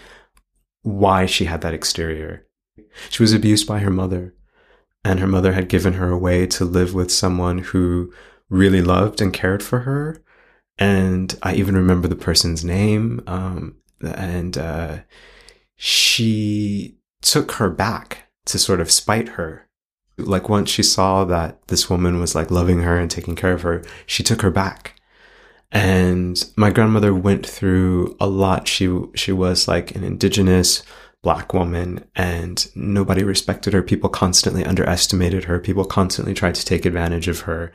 why 0.82 1.26
she 1.26 1.46
had 1.46 1.62
that 1.62 1.74
exterior. 1.74 2.48
She 3.10 3.24
was 3.24 3.34
abused 3.34 3.68
by 3.68 3.80
her 3.80 3.90
mother, 3.90 4.34
and 5.04 5.20
her 5.20 5.28
mother 5.28 5.54
had 5.54 5.68
given 5.68 5.94
her 5.94 6.10
away 6.10 6.48
to 6.48 6.66
live 6.66 6.94
with 6.94 7.12
someone 7.12 7.60
who 7.60 8.14
really 8.50 8.82
loved 8.82 9.22
and 9.22 9.34
cared 9.34 9.64
for 9.64 9.80
her. 9.80 10.24
And 10.78 11.38
I 11.44 11.56
even 11.56 11.76
remember 11.76 12.08
the 12.08 12.16
person's 12.16 12.64
name. 12.64 13.22
Um, 13.28 13.78
and 14.02 14.58
uh, 14.58 15.00
she 15.76 16.98
took 17.22 17.54
her 17.54 17.70
back 17.70 18.30
to 18.46 18.60
sort 18.60 18.82
of 18.82 18.92
spite 18.92 19.30
her. 19.30 19.68
Like 20.18 20.50
once 20.50 20.70
she 20.70 20.84
saw 20.84 21.24
that 21.26 21.68
this 21.68 21.90
woman 21.90 22.20
was 22.20 22.36
like 22.36 22.52
loving 22.52 22.82
her 22.82 22.98
and 22.98 23.10
taking 23.10 23.36
care 23.36 23.54
of 23.54 23.64
her, 23.64 23.84
she 24.06 24.24
took 24.24 24.42
her 24.42 24.52
back 24.52 24.93
and 25.74 26.52
my 26.56 26.70
grandmother 26.70 27.16
went 27.16 27.46
through 27.46 28.16
a 28.20 28.28
lot. 28.28 28.68
She, 28.68 28.96
she 29.16 29.32
was 29.32 29.68
like 29.68 29.96
an 29.96 30.04
indigenous 30.04 30.84
black 31.24 31.52
woman 31.52 32.06
and 32.16 32.70
nobody 32.76 33.24
respected 33.24 33.74
her. 33.74 33.82
People 33.82 34.10
constantly 34.10 34.64
underestimated 34.64 35.46
her. 35.46 35.60
People 35.60 35.84
constantly 35.84 36.36
tried 36.36 36.54
to 36.56 36.66
take 36.66 36.86
advantage 36.86 37.28
of 37.28 37.42
her. 37.42 37.74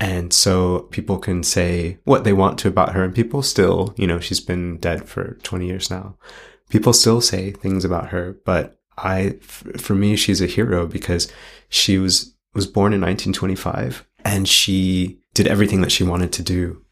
And 0.00 0.32
so 0.32 0.80
people 0.90 1.18
can 1.18 1.44
say 1.44 1.98
what 2.04 2.24
they 2.24 2.32
want 2.32 2.58
to 2.60 2.68
about 2.68 2.92
her 2.94 3.04
and 3.04 3.14
people 3.14 3.42
still, 3.42 3.94
you 3.96 4.06
know, 4.06 4.18
she's 4.18 4.40
been 4.40 4.78
dead 4.78 5.08
for 5.08 5.34
20 5.44 5.66
years 5.66 5.90
now. 5.90 6.16
People 6.70 6.92
still 6.92 7.20
say 7.20 7.52
things 7.52 7.84
about 7.84 8.08
her, 8.08 8.36
but 8.44 8.80
I, 8.96 9.36
for 9.40 9.94
me, 9.94 10.16
she's 10.16 10.40
a 10.40 10.46
hero 10.46 10.86
because 10.86 11.30
she 11.68 11.98
was, 11.98 12.34
was 12.52 12.66
born 12.66 12.92
in 12.92 13.00
1925 13.00 14.04
and 14.24 14.48
she 14.48 15.20
did 15.34 15.46
everything 15.46 15.82
that 15.82 15.92
she 15.92 16.02
wanted 16.02 16.32
to 16.32 16.42
do 16.42 16.82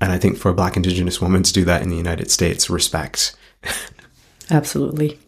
and 0.00 0.12
I 0.12 0.18
think 0.18 0.38
for 0.38 0.50
a 0.50 0.54
black 0.54 0.76
indigenous 0.76 1.20
woman 1.20 1.42
to 1.42 1.52
do 1.52 1.64
that 1.64 1.82
in 1.82 1.88
the 1.88 1.96
United 1.96 2.30
States, 2.30 2.70
respect. 2.70 3.34
Absolutely. 4.50 5.18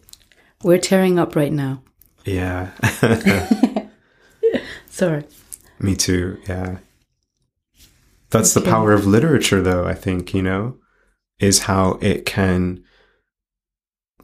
We're 0.63 0.77
tearing 0.77 1.19
up 1.19 1.35
right 1.35 1.51
now. 1.51 1.83
Yeah. 2.25 2.71
Sorry. 4.89 5.25
Me 5.79 5.95
too. 5.95 6.39
Yeah. 6.47 6.77
That's 8.29 8.55
okay. 8.55 8.63
the 8.63 8.71
power 8.71 8.93
of 8.93 9.05
literature, 9.05 9.61
though, 9.61 9.85
I 9.85 9.93
think, 9.93 10.33
you 10.33 10.41
know, 10.41 10.77
is 11.39 11.63
how 11.63 11.97
it 12.01 12.25
can 12.25 12.83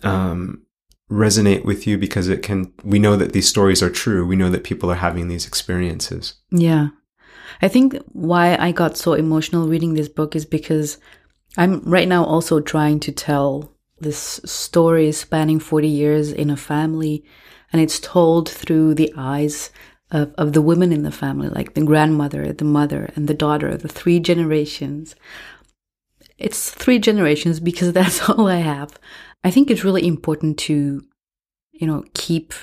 um, 0.04 0.64
resonate 1.12 1.66
with 1.66 1.86
you 1.88 1.98
because 1.98 2.30
it 2.30 2.42
can, 2.42 2.72
we 2.84 3.00
know 3.00 3.16
that 3.18 3.34
these 3.34 3.50
stories 3.50 3.84
are 3.84 3.90
true. 3.90 4.26
We 4.26 4.36
know 4.36 4.50
that 4.50 4.64
people 4.64 4.90
are 4.92 4.96
having 4.96 5.28
these 5.28 5.46
experiences. 5.48 6.36
Yeah. 6.52 6.90
I 7.62 7.68
think 7.68 7.98
why 8.14 8.56
I 8.58 8.72
got 8.72 8.98
so 8.98 9.14
emotional 9.14 9.68
reading 9.68 9.94
this 9.94 10.10
book 10.10 10.36
is 10.36 10.46
because 10.46 10.98
I'm 11.58 11.82
right 11.82 12.08
now 12.08 12.24
also 12.24 12.60
trying 12.60 13.00
to 13.02 13.12
tell 13.12 13.72
this 14.00 14.40
story 14.46 15.12
spanning 15.12 15.60
40 15.60 15.88
years 15.88 16.32
in 16.32 16.50
a 16.50 16.58
family, 16.58 17.24
and 17.72 17.82
it's 17.82 18.00
told 18.00 18.48
through 18.48 18.94
the 18.94 19.14
eyes 19.18 19.72
of, 20.12 20.34
of 20.38 20.54
the 20.54 20.62
women 20.62 20.94
in 20.94 21.04
the 21.04 21.12
family, 21.12 21.50
like 21.50 21.74
the 21.74 21.84
grandmother, 21.84 22.54
the 22.54 22.66
mother, 22.66 23.12
and 23.16 23.28
the 23.28 23.34
daughter, 23.34 23.76
the 23.76 23.88
three 23.88 24.20
generations. 24.20 25.16
It's 26.38 26.70
three 26.70 27.00
generations 27.00 27.60
because 27.60 27.94
that's 27.94 28.30
all 28.30 28.48
I 28.48 28.58
have. 28.58 29.00
I 29.44 29.52
think 29.52 29.70
it's 29.70 29.84
really 29.84 30.08
important 30.08 30.58
to, 30.60 31.04
you 31.72 31.88
know, 31.88 32.04
keep 32.14 32.54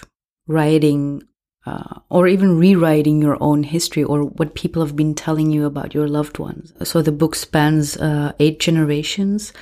writing 0.46 1.22
uh, 1.66 2.00
or 2.10 2.28
even 2.28 2.58
rewriting 2.58 3.22
your 3.22 3.38
own 3.40 3.62
history 3.62 4.04
or 4.04 4.24
what 4.24 4.54
people 4.54 4.84
have 4.84 4.96
been 4.96 5.14
telling 5.14 5.50
you 5.50 5.64
about 5.64 5.94
your 5.94 6.08
loved 6.08 6.38
ones. 6.38 6.72
So 6.82 7.00
the 7.00 7.12
book 7.12 7.34
spans 7.34 7.96
uh, 7.96 8.32
eight 8.38 8.60
generations. 8.60 9.52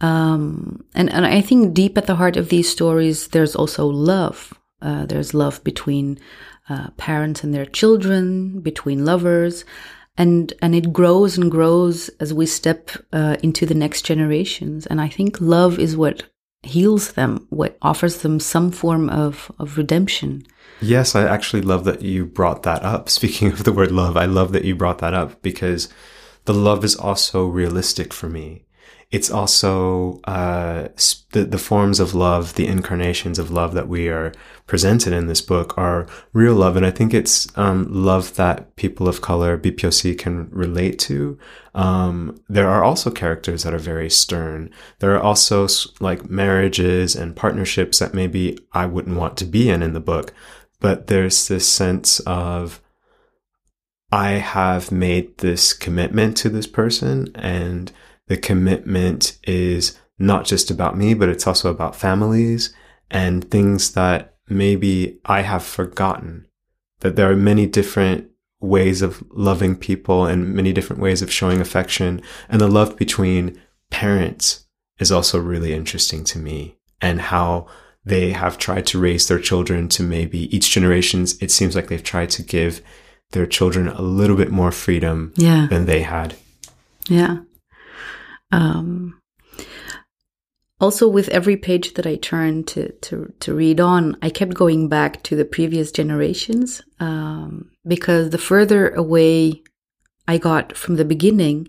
Um, 0.00 0.84
and, 0.94 1.12
and 1.12 1.26
I 1.26 1.40
think 1.40 1.74
deep 1.74 1.96
at 1.96 2.06
the 2.06 2.16
heart 2.16 2.36
of 2.36 2.48
these 2.48 2.68
stories, 2.68 3.28
there's 3.28 3.56
also 3.56 3.86
love. 3.86 4.52
Uh, 4.82 5.06
there's 5.06 5.34
love 5.34 5.62
between 5.64 6.18
uh, 6.68 6.88
parents 6.96 7.44
and 7.44 7.52
their 7.52 7.66
children, 7.66 8.60
between 8.60 9.04
lovers, 9.04 9.64
and 10.16 10.52
and 10.62 10.74
it 10.74 10.92
grows 10.92 11.36
and 11.36 11.50
grows 11.50 12.08
as 12.20 12.32
we 12.32 12.46
step 12.46 12.90
uh, 13.12 13.36
into 13.42 13.66
the 13.66 13.74
next 13.74 14.02
generations. 14.02 14.86
And 14.86 15.00
I 15.00 15.08
think 15.08 15.40
love 15.40 15.78
is 15.78 15.96
what 15.96 16.29
heals 16.62 17.12
them, 17.12 17.46
what 17.50 17.78
offers 17.82 18.18
them 18.18 18.40
some 18.40 18.70
form 18.70 19.08
of, 19.08 19.50
of 19.58 19.76
redemption. 19.76 20.46
Yes, 20.80 21.14
I 21.14 21.26
actually 21.26 21.62
love 21.62 21.84
that 21.84 22.02
you 22.02 22.26
brought 22.26 22.62
that 22.64 22.82
up. 22.82 23.08
Speaking 23.18 23.52
of 23.52 23.64
the 23.64 23.72
word 23.72 23.92
love, 23.92 24.16
I 24.16 24.26
love 24.26 24.52
that 24.52 24.64
you 24.64 24.74
brought 24.74 24.98
that 24.98 25.14
up 25.14 25.42
because 25.42 25.88
the 26.44 26.54
love 26.54 26.84
is 26.84 26.96
also 26.96 27.46
realistic 27.46 28.12
for 28.12 28.28
me 28.28 28.64
it's 29.10 29.30
also 29.30 30.20
uh, 30.24 30.88
the, 31.32 31.44
the 31.44 31.58
forms 31.58 32.00
of 32.00 32.14
love, 32.14 32.54
the 32.54 32.66
incarnations 32.66 33.38
of 33.38 33.50
love 33.50 33.72
that 33.74 33.88
we 33.88 34.08
are 34.08 34.32
presented 34.66 35.12
in 35.12 35.26
this 35.26 35.40
book 35.40 35.76
are 35.78 36.06
real 36.32 36.54
love. 36.54 36.76
And 36.76 36.84
I 36.84 36.90
think 36.90 37.14
it's 37.14 37.46
um, 37.56 37.86
love 37.88 38.34
that 38.34 38.74
people 38.76 39.08
of 39.08 39.20
color, 39.20 39.56
BPOC, 39.56 40.18
can 40.18 40.48
relate 40.50 40.98
to. 41.00 41.38
Um, 41.74 42.40
there 42.48 42.68
are 42.68 42.82
also 42.82 43.10
characters 43.10 43.62
that 43.62 43.74
are 43.74 43.78
very 43.78 44.10
stern. 44.10 44.70
There 44.98 45.14
are 45.14 45.22
also 45.22 45.68
like 46.00 46.28
marriages 46.28 47.14
and 47.14 47.36
partnerships 47.36 48.00
that 48.00 48.14
maybe 48.14 48.58
I 48.72 48.86
wouldn't 48.86 49.16
want 49.16 49.36
to 49.38 49.44
be 49.44 49.70
in 49.70 49.82
in 49.82 49.92
the 49.92 50.00
book. 50.00 50.34
But 50.80 51.06
there's 51.06 51.46
this 51.46 51.68
sense 51.68 52.18
of, 52.20 52.80
I 54.10 54.30
have 54.32 54.90
made 54.90 55.38
this 55.38 55.72
commitment 55.72 56.36
to 56.38 56.48
this 56.48 56.66
person 56.66 57.30
and 57.36 57.92
the 58.26 58.36
commitment 58.36 59.38
is 59.44 59.98
not 60.20 60.44
just 60.44 60.70
about 60.70 60.96
me, 60.96 61.14
but 61.14 61.28
it's 61.28 61.46
also 61.46 61.70
about 61.70 61.96
families 61.96 62.72
and 63.10 63.50
things 63.50 63.92
that 63.92 64.36
maybe 64.48 65.18
I 65.24 65.40
have 65.40 65.64
forgotten. 65.64 66.46
That 67.00 67.16
there 67.16 67.30
are 67.30 67.36
many 67.36 67.66
different 67.66 68.30
ways 68.60 69.00
of 69.00 69.24
loving 69.30 69.74
people 69.74 70.26
and 70.26 70.54
many 70.54 70.72
different 70.72 71.00
ways 71.00 71.22
of 71.22 71.32
showing 71.32 71.60
affection. 71.60 72.20
And 72.48 72.60
the 72.60 72.68
love 72.68 72.96
between 72.96 73.60
parents 73.90 74.66
is 74.98 75.10
also 75.10 75.40
really 75.40 75.72
interesting 75.72 76.22
to 76.24 76.38
me 76.38 76.76
and 77.00 77.20
how 77.22 77.66
they 78.04 78.32
have 78.32 78.58
tried 78.58 78.86
to 78.86 79.00
raise 79.00 79.26
their 79.28 79.38
children 79.38 79.88
to 79.88 80.02
maybe 80.02 80.54
each 80.54 80.70
generations. 80.70 81.40
It 81.40 81.50
seems 81.50 81.74
like 81.74 81.88
they've 81.88 82.02
tried 82.02 82.30
to 82.30 82.42
give 82.42 82.82
their 83.30 83.46
children 83.46 83.88
a 83.88 84.02
little 84.02 84.36
bit 84.36 84.50
more 84.50 84.72
freedom 84.72 85.32
yeah. 85.36 85.66
than 85.70 85.86
they 85.86 86.02
had. 86.02 86.34
Yeah. 87.08 87.38
Um, 88.52 89.19
also, 90.80 91.06
with 91.08 91.28
every 91.28 91.56
page 91.56 91.94
that 91.94 92.06
I 92.06 92.16
turned 92.16 92.66
to, 92.68 92.90
to, 92.92 93.32
to 93.40 93.54
read 93.54 93.80
on, 93.80 94.16
I 94.22 94.30
kept 94.30 94.54
going 94.54 94.88
back 94.88 95.22
to 95.24 95.36
the 95.36 95.44
previous 95.44 95.92
generations 95.92 96.80
um, 96.98 97.70
because 97.86 98.30
the 98.30 98.38
further 98.38 98.88
away 98.88 99.62
I 100.26 100.38
got 100.38 100.76
from 100.76 100.96
the 100.96 101.04
beginning, 101.04 101.68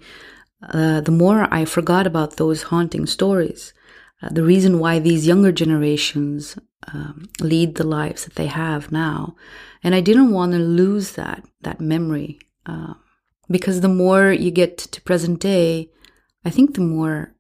uh, 0.64 1.02
the 1.02 1.12
more 1.12 1.48
I 1.54 1.66
forgot 1.66 2.08
about 2.08 2.38
those 2.38 2.64
haunting 2.64 3.06
stories. 3.06 3.74
Uh, 4.22 4.30
the 4.30 4.44
reason 4.44 4.80
why 4.80 5.00
these 5.00 5.28
younger 5.28 5.52
generations 5.52 6.58
um, 6.94 7.28
lead 7.42 7.76
the 7.76 7.84
lives 7.84 8.24
that 8.24 8.36
they 8.36 8.48
have 8.48 8.92
now, 8.92 9.36
and 9.84 9.94
I 9.94 10.02
didn't 10.02 10.32
want 10.32 10.54
to 10.54 10.60
lose 10.60 11.14
that 11.14 11.44
that 11.62 11.82
memory 11.82 12.40
uh, 12.66 12.94
because 13.50 13.82
the 13.82 13.90
more 13.90 14.32
you 14.32 14.52
get 14.52 14.78
to 14.78 15.02
present 15.02 15.40
day, 15.40 15.90
I 16.46 16.50
think 16.50 16.76
the 16.76 16.82
more 16.82 17.36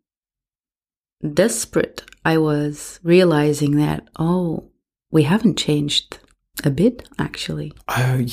desperate 1.33 2.03
I 2.23 2.37
was 2.37 2.99
realizing 3.03 3.77
that, 3.77 4.07
oh, 4.19 4.69
we 5.09 5.23
haven't 5.23 5.57
changed 5.57 6.19
a 6.63 6.69
bit, 6.69 7.07
actually. 7.17 7.73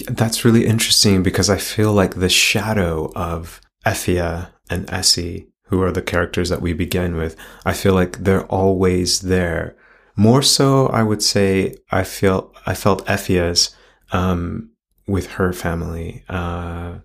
That's 0.06 0.44
really 0.44 0.66
interesting 0.66 1.22
because 1.22 1.48
I 1.48 1.56
feel 1.58 1.92
like 1.92 2.16
the 2.16 2.28
shadow 2.28 3.10
of 3.16 3.60
Effia 3.86 4.50
and 4.68 4.86
Esi, 4.88 5.48
who 5.64 5.82
are 5.82 5.92
the 5.92 6.02
characters 6.02 6.48
that 6.50 6.60
we 6.60 6.72
begin 6.72 7.16
with, 7.16 7.36
I 7.64 7.72
feel 7.72 7.94
like 7.94 8.18
they're 8.18 8.46
always 8.46 9.20
there. 9.20 9.76
More 10.16 10.42
so, 10.42 10.88
I 10.88 11.02
would 11.02 11.22
say, 11.22 11.76
I 11.90 12.04
feel 12.04 12.52
I 12.66 12.74
felt 12.74 13.06
Effia's 13.06 13.74
um, 14.12 14.70
with 15.06 15.28
her 15.32 15.52
family. 15.52 16.24
Uh, 16.28 16.98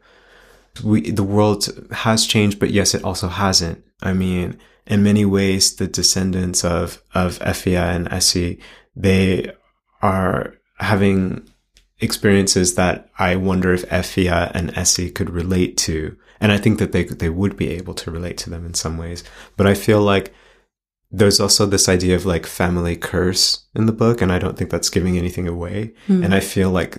we 0.84 1.12
the 1.12 1.24
world 1.24 1.68
has 1.92 2.26
changed, 2.26 2.60
but 2.60 2.72
yes, 2.72 2.96
it 2.96 3.04
also 3.04 3.28
hasn't. 3.28 3.84
I 4.02 4.14
mean, 4.14 4.58
in 4.88 5.04
many 5.04 5.26
ways, 5.26 5.76
the 5.76 5.88
descendants 5.88 6.64
of 6.64 7.02
of 7.14 7.40
Effia 7.40 7.96
and 7.96 8.10
Esi, 8.10 8.60
they 8.96 9.52
are 10.02 10.56
having 10.80 11.48
experiences 12.00 12.76
that 12.76 13.10
I 13.18 13.36
wonder 13.36 13.74
if 13.74 13.88
Effia 13.90 14.52
and 14.54 14.74
Esi 14.74 15.14
could 15.14 15.30
relate 15.30 15.78
to, 15.78 16.18
and 16.42 16.52
I 16.52 16.58
think 16.58 16.80
that 16.80 16.92
they 16.92 17.04
they 17.04 17.30
would 17.30 17.56
be 17.56 17.70
able 17.70 17.94
to 17.96 18.12
relate 18.12 18.38
to 18.40 18.50
them 18.50 18.66
in 18.66 18.74
some 18.74 18.98
ways. 18.98 19.24
But 19.56 19.68
I 19.68 19.74
feel 19.74 20.02
like 20.02 20.34
there's 21.10 21.40
also 21.40 21.66
this 21.66 21.88
idea 21.88 22.16
of 22.16 22.26
like 22.26 22.46
family 22.46 22.98
curse 22.98 23.66
in 23.76 23.86
the 23.86 23.94
book, 23.94 24.22
and 24.22 24.32
I 24.32 24.40
don't 24.40 24.58
think 24.58 24.70
that's 24.70 24.90
giving 24.90 25.18
anything 25.18 25.48
away. 25.48 25.94
Mm. 26.08 26.26
And 26.26 26.36
I 26.36 26.40
feel 26.40 26.72
like 26.72 26.98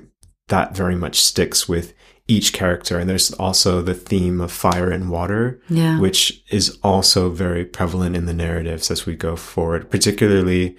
that 0.48 0.76
very 0.76 0.94
much 0.94 1.20
sticks 1.20 1.68
with 1.68 1.92
each 2.26 2.52
character. 2.52 2.98
And 2.98 3.08
there's 3.08 3.32
also 3.32 3.82
the 3.82 3.94
theme 3.94 4.40
of 4.40 4.50
fire 4.50 4.90
and 4.90 5.10
water, 5.10 5.60
yeah. 5.68 6.00
which 6.00 6.42
is 6.50 6.78
also 6.82 7.30
very 7.30 7.64
prevalent 7.64 8.16
in 8.16 8.26
the 8.26 8.34
narratives 8.34 8.90
as 8.90 9.06
we 9.06 9.14
go 9.14 9.36
forward, 9.36 9.90
particularly 9.90 10.76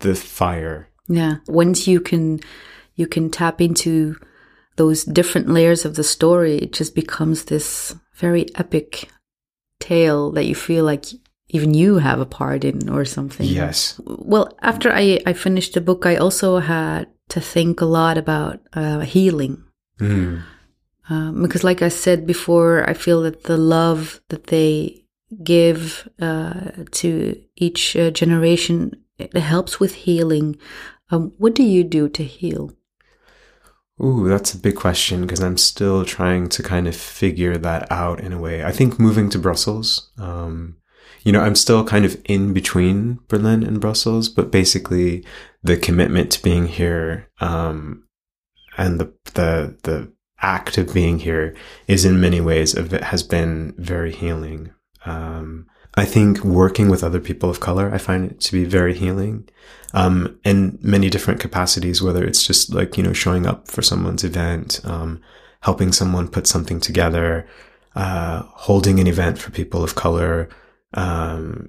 the 0.00 0.14
fire. 0.14 0.88
Yeah. 1.08 1.36
Once 1.46 1.86
you 1.86 2.00
can, 2.00 2.40
you 2.96 3.06
can 3.06 3.30
tap 3.30 3.60
into 3.60 4.16
those 4.76 5.04
different 5.04 5.48
layers 5.48 5.84
of 5.84 5.94
the 5.94 6.04
story, 6.04 6.56
it 6.56 6.72
just 6.72 6.94
becomes 6.94 7.44
this 7.44 7.94
very 8.14 8.46
epic 8.56 9.10
tale 9.78 10.30
that 10.32 10.46
you 10.46 10.54
feel 10.54 10.84
like 10.84 11.04
even 11.48 11.74
you 11.74 11.98
have 11.98 12.20
a 12.20 12.26
part 12.26 12.64
in 12.64 12.88
or 12.88 13.04
something. 13.04 13.46
Yes. 13.46 14.00
Well, 14.04 14.56
after 14.62 14.92
I, 14.92 15.20
I 15.26 15.32
finished 15.32 15.74
the 15.74 15.80
book, 15.80 16.06
I 16.06 16.16
also 16.16 16.58
had 16.58 17.08
to 17.30 17.40
think 17.40 17.80
a 17.80 17.86
lot 17.86 18.16
about 18.18 18.60
uh, 18.72 19.00
healing. 19.00 19.62
Mm. 19.98 20.42
Um, 21.10 21.42
because, 21.42 21.64
like 21.64 21.82
I 21.82 21.88
said 21.88 22.26
before, 22.26 22.88
I 22.88 22.94
feel 22.94 23.22
that 23.22 23.42
the 23.44 23.56
love 23.56 24.20
that 24.28 24.46
they 24.46 25.04
give 25.44 26.08
uh, 26.20 26.70
to 26.92 27.40
each 27.56 27.96
uh, 27.96 28.10
generation 28.10 28.94
it 29.20 29.36
helps 29.36 29.78
with 29.78 29.94
healing. 29.94 30.56
Um, 31.10 31.32
what 31.38 31.54
do 31.54 31.62
you 31.62 31.84
do 31.84 32.08
to 32.08 32.24
heal? 32.24 32.72
Ooh, 34.02 34.28
that's 34.28 34.54
a 34.54 34.58
big 34.58 34.76
question 34.76 35.22
because 35.22 35.40
I'm 35.40 35.58
still 35.58 36.04
trying 36.04 36.48
to 36.50 36.62
kind 36.62 36.88
of 36.88 36.96
figure 36.96 37.58
that 37.58 37.90
out 37.92 38.20
in 38.20 38.32
a 38.32 38.40
way. 38.40 38.64
I 38.64 38.72
think 38.72 38.98
moving 38.98 39.28
to 39.30 39.38
Brussels, 39.38 40.10
um, 40.18 40.76
you 41.22 41.32
know, 41.32 41.42
I'm 41.42 41.54
still 41.54 41.84
kind 41.84 42.06
of 42.06 42.18
in 42.24 42.54
between 42.54 43.18
Berlin 43.28 43.62
and 43.62 43.80
Brussels, 43.80 44.30
but 44.30 44.50
basically 44.50 45.22
the 45.62 45.76
commitment 45.76 46.32
to 46.32 46.42
being 46.42 46.66
here, 46.66 47.28
um, 47.40 48.04
and 48.78 48.98
the, 48.98 49.12
the, 49.34 49.76
the 49.82 50.12
act 50.42 50.78
of 50.78 50.94
being 50.94 51.18
here 51.18 51.54
is 51.86 52.04
in 52.04 52.20
many 52.20 52.40
ways 52.40 52.74
of 52.74 52.92
it 52.92 53.04
has 53.04 53.22
been 53.22 53.74
very 53.76 54.12
healing. 54.12 54.72
Um, 55.04 55.66
I 55.94 56.04
think 56.04 56.44
working 56.44 56.88
with 56.88 57.02
other 57.02 57.20
people 57.20 57.50
of 57.50 57.60
color, 57.60 57.92
I 57.92 57.98
find 57.98 58.30
it 58.30 58.40
to 58.40 58.52
be 58.52 58.64
very 58.64 58.94
healing, 58.94 59.48
um, 59.92 60.38
in 60.44 60.78
many 60.82 61.10
different 61.10 61.40
capacities, 61.40 62.00
whether 62.00 62.24
it's 62.24 62.46
just 62.46 62.72
like, 62.72 62.96
you 62.96 63.02
know, 63.02 63.12
showing 63.12 63.46
up 63.46 63.68
for 63.68 63.82
someone's 63.82 64.24
event, 64.24 64.80
um, 64.84 65.20
helping 65.62 65.92
someone 65.92 66.28
put 66.28 66.46
something 66.46 66.80
together, 66.80 67.46
uh, 67.96 68.42
holding 68.44 69.00
an 69.00 69.08
event 69.08 69.38
for 69.38 69.50
people 69.50 69.82
of 69.82 69.96
color, 69.96 70.48
um, 70.94 71.68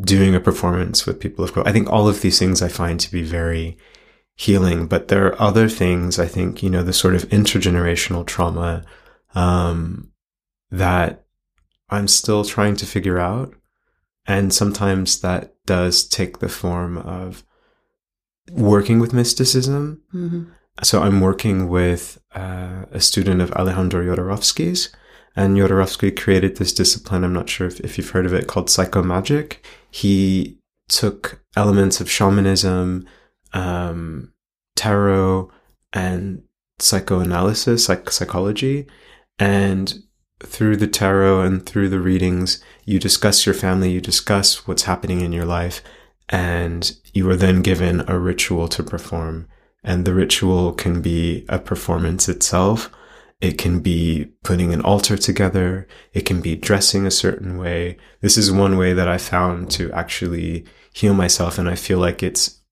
doing 0.00 0.34
a 0.34 0.40
performance 0.40 1.04
with 1.04 1.20
people 1.20 1.44
of 1.44 1.52
color. 1.52 1.68
I 1.68 1.72
think 1.72 1.90
all 1.90 2.08
of 2.08 2.20
these 2.20 2.38
things 2.38 2.62
I 2.62 2.68
find 2.68 3.00
to 3.00 3.10
be 3.10 3.22
very 3.22 3.76
healing, 4.36 4.86
but 4.86 5.08
there 5.08 5.26
are 5.26 5.40
other 5.40 5.68
things 5.68 6.18
I 6.18 6.26
think, 6.26 6.62
you 6.62 6.70
know, 6.70 6.82
the 6.82 6.92
sort 6.92 7.14
of 7.14 7.28
intergenerational 7.30 8.26
trauma, 8.26 8.84
um, 9.34 10.12
that 10.70 11.24
I'm 11.88 12.06
still 12.08 12.44
trying 12.44 12.76
to 12.76 12.86
figure 12.86 13.18
out. 13.18 13.54
And 14.26 14.52
sometimes 14.52 15.20
that 15.20 15.54
does 15.66 16.04
take 16.04 16.38
the 16.38 16.48
form 16.48 16.98
of 16.98 17.44
working 18.52 19.00
with 19.00 19.14
mysticism. 19.14 20.02
Mm-hmm. 20.12 20.50
So 20.82 21.02
I'm 21.02 21.20
working 21.20 21.68
with 21.68 22.20
uh, 22.34 22.84
a 22.92 23.00
student 23.00 23.40
of 23.40 23.52
Alejandro 23.52 24.04
Jodorowsky's, 24.04 24.90
and 25.34 25.56
Jodorowsky 25.56 26.14
created 26.14 26.56
this 26.56 26.72
discipline. 26.72 27.24
I'm 27.24 27.32
not 27.32 27.48
sure 27.48 27.66
if, 27.66 27.80
if 27.80 27.96
you've 27.96 28.10
heard 28.10 28.26
of 28.26 28.34
it 28.34 28.46
called 28.46 28.68
psychomagic. 28.68 29.58
He 29.90 30.58
took 30.88 31.42
elements 31.56 32.00
of 32.00 32.10
shamanism, 32.10 33.06
um, 33.52 34.32
tarot 34.74 35.50
and 35.92 36.42
psychoanalysis, 36.78 37.88
like 37.88 38.10
psychology. 38.10 38.86
And 39.38 40.02
through 40.40 40.76
the 40.76 40.86
tarot 40.86 41.40
and 41.40 41.64
through 41.64 41.88
the 41.88 42.00
readings, 42.00 42.62
you 42.84 42.98
discuss 42.98 43.46
your 43.46 43.54
family, 43.54 43.90
you 43.90 44.00
discuss 44.00 44.66
what's 44.66 44.82
happening 44.82 45.20
in 45.20 45.32
your 45.32 45.46
life, 45.46 45.82
and 46.28 46.96
you 47.14 47.28
are 47.30 47.36
then 47.36 47.62
given 47.62 48.04
a 48.08 48.18
ritual 48.18 48.68
to 48.68 48.82
perform. 48.82 49.48
And 49.82 50.04
the 50.04 50.14
ritual 50.14 50.72
can 50.72 51.00
be 51.00 51.46
a 51.48 51.58
performance 51.58 52.28
itself. 52.28 52.90
It 53.40 53.58
can 53.58 53.80
be 53.80 54.32
putting 54.42 54.72
an 54.72 54.80
altar 54.80 55.16
together. 55.16 55.86
It 56.12 56.22
can 56.22 56.40
be 56.40 56.56
dressing 56.56 57.06
a 57.06 57.10
certain 57.10 57.56
way. 57.58 57.98
This 58.20 58.36
is 58.36 58.50
one 58.50 58.76
way 58.76 58.94
that 58.94 59.08
I 59.08 59.18
found 59.18 59.70
to 59.72 59.92
actually 59.92 60.64
heal 60.92 61.14
myself. 61.14 61.58
And 61.58 61.68
I 61.68 61.76
feel 61.76 61.98
like 61.98 62.22
it's 62.22 62.62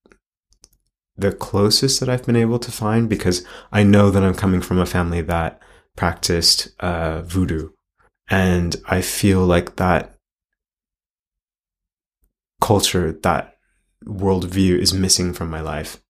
the 1.16 1.33
closest 1.33 2.00
that 2.00 2.09
I've 2.09 2.27
been 2.27 2.37
able 2.37 2.59
to 2.59 2.72
find 2.72 3.09
because 3.09 3.44
I 3.72 3.83
know 3.83 4.11
that 4.11 4.22
I'm 4.22 4.35
coming 4.35 4.61
from 4.61 4.79
a 4.79 4.87
family 4.87 5.20
that 5.22 5.61
practiced 5.96 6.68
uh, 6.81 7.22
voodoo. 7.22 7.70
And 8.29 8.77
I 8.87 9.00
feel 9.00 9.44
like 9.44 9.77
that 9.77 10.16
culture, 12.61 13.12
that 13.22 13.57
worldview 14.05 14.79
is 14.79 14.94
missing 14.94 15.33
from 15.33 15.50
my 15.50 15.61
life. 15.61 16.00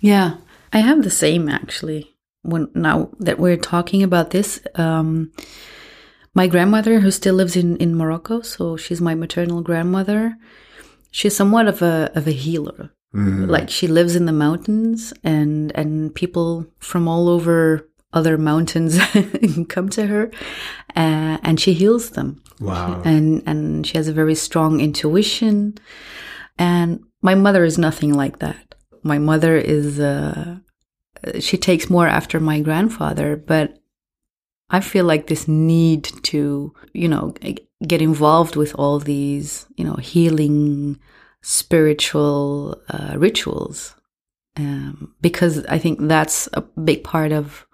Yeah, 0.00 0.36
I 0.72 0.78
have 0.78 1.02
the 1.02 1.10
same 1.10 1.48
actually. 1.48 2.10
When 2.42 2.70
now 2.74 3.10
that 3.20 3.38
we're 3.38 3.56
talking 3.56 4.02
about 4.02 4.30
this, 4.30 4.60
um, 4.74 5.32
my 6.34 6.46
grandmother, 6.46 7.00
who 7.00 7.10
still 7.10 7.34
lives 7.36 7.56
in, 7.56 7.76
in 7.76 7.94
Morocco, 7.94 8.42
so 8.42 8.76
she's 8.76 9.00
my 9.00 9.14
maternal 9.14 9.62
grandmother, 9.62 10.36
she's 11.10 11.36
somewhat 11.36 11.68
of 11.68 11.80
a 11.80 12.10
of 12.14 12.26
a 12.26 12.32
healer. 12.32 12.90
Mm. 13.14 13.48
Like 13.48 13.70
she 13.70 13.86
lives 13.86 14.16
in 14.16 14.26
the 14.26 14.32
mountains 14.32 15.12
and 15.22 15.70
and 15.76 16.14
people 16.14 16.66
from 16.78 17.06
all 17.06 17.28
over 17.28 17.88
other 18.12 18.36
mountains 18.36 18.98
come 19.68 19.88
to 19.90 20.06
her 20.06 20.30
uh, 20.96 21.38
and 21.42 21.60
she 21.60 21.72
heals 21.74 22.10
them. 22.10 22.42
Wow. 22.60 23.02
And 23.04 23.42
and 23.46 23.86
she 23.86 23.96
has 23.96 24.08
a 24.08 24.12
very 24.12 24.34
strong 24.34 24.80
intuition. 24.80 25.78
And 26.58 27.04
my 27.22 27.34
mother 27.34 27.64
is 27.64 27.78
nothing 27.78 28.14
like 28.14 28.40
that. 28.40 28.74
My 29.02 29.18
mother 29.18 29.56
is 29.56 30.00
uh, 30.00 30.58
she 31.38 31.56
takes 31.56 31.88
more 31.88 32.08
after 32.08 32.40
my 32.40 32.60
grandfather, 32.60 33.36
but 33.36 33.78
I 34.70 34.80
feel 34.80 35.04
like 35.04 35.26
this 35.26 35.46
need 35.46 36.10
to, 36.24 36.72
you 36.92 37.08
know, 37.08 37.34
get 37.86 38.02
involved 38.02 38.56
with 38.56 38.74
all 38.76 38.98
these, 38.98 39.66
you 39.76 39.84
know, 39.84 39.94
healing 39.94 40.98
spiritual 41.44 42.80
uh, 42.88 43.14
rituals 43.18 43.94
um, 44.56 45.14
because 45.20 45.64
I 45.66 45.78
think 45.78 45.98
that's 46.00 46.48
a 46.54 46.62
big 46.62 47.04
part 47.04 47.32
of 47.32 47.66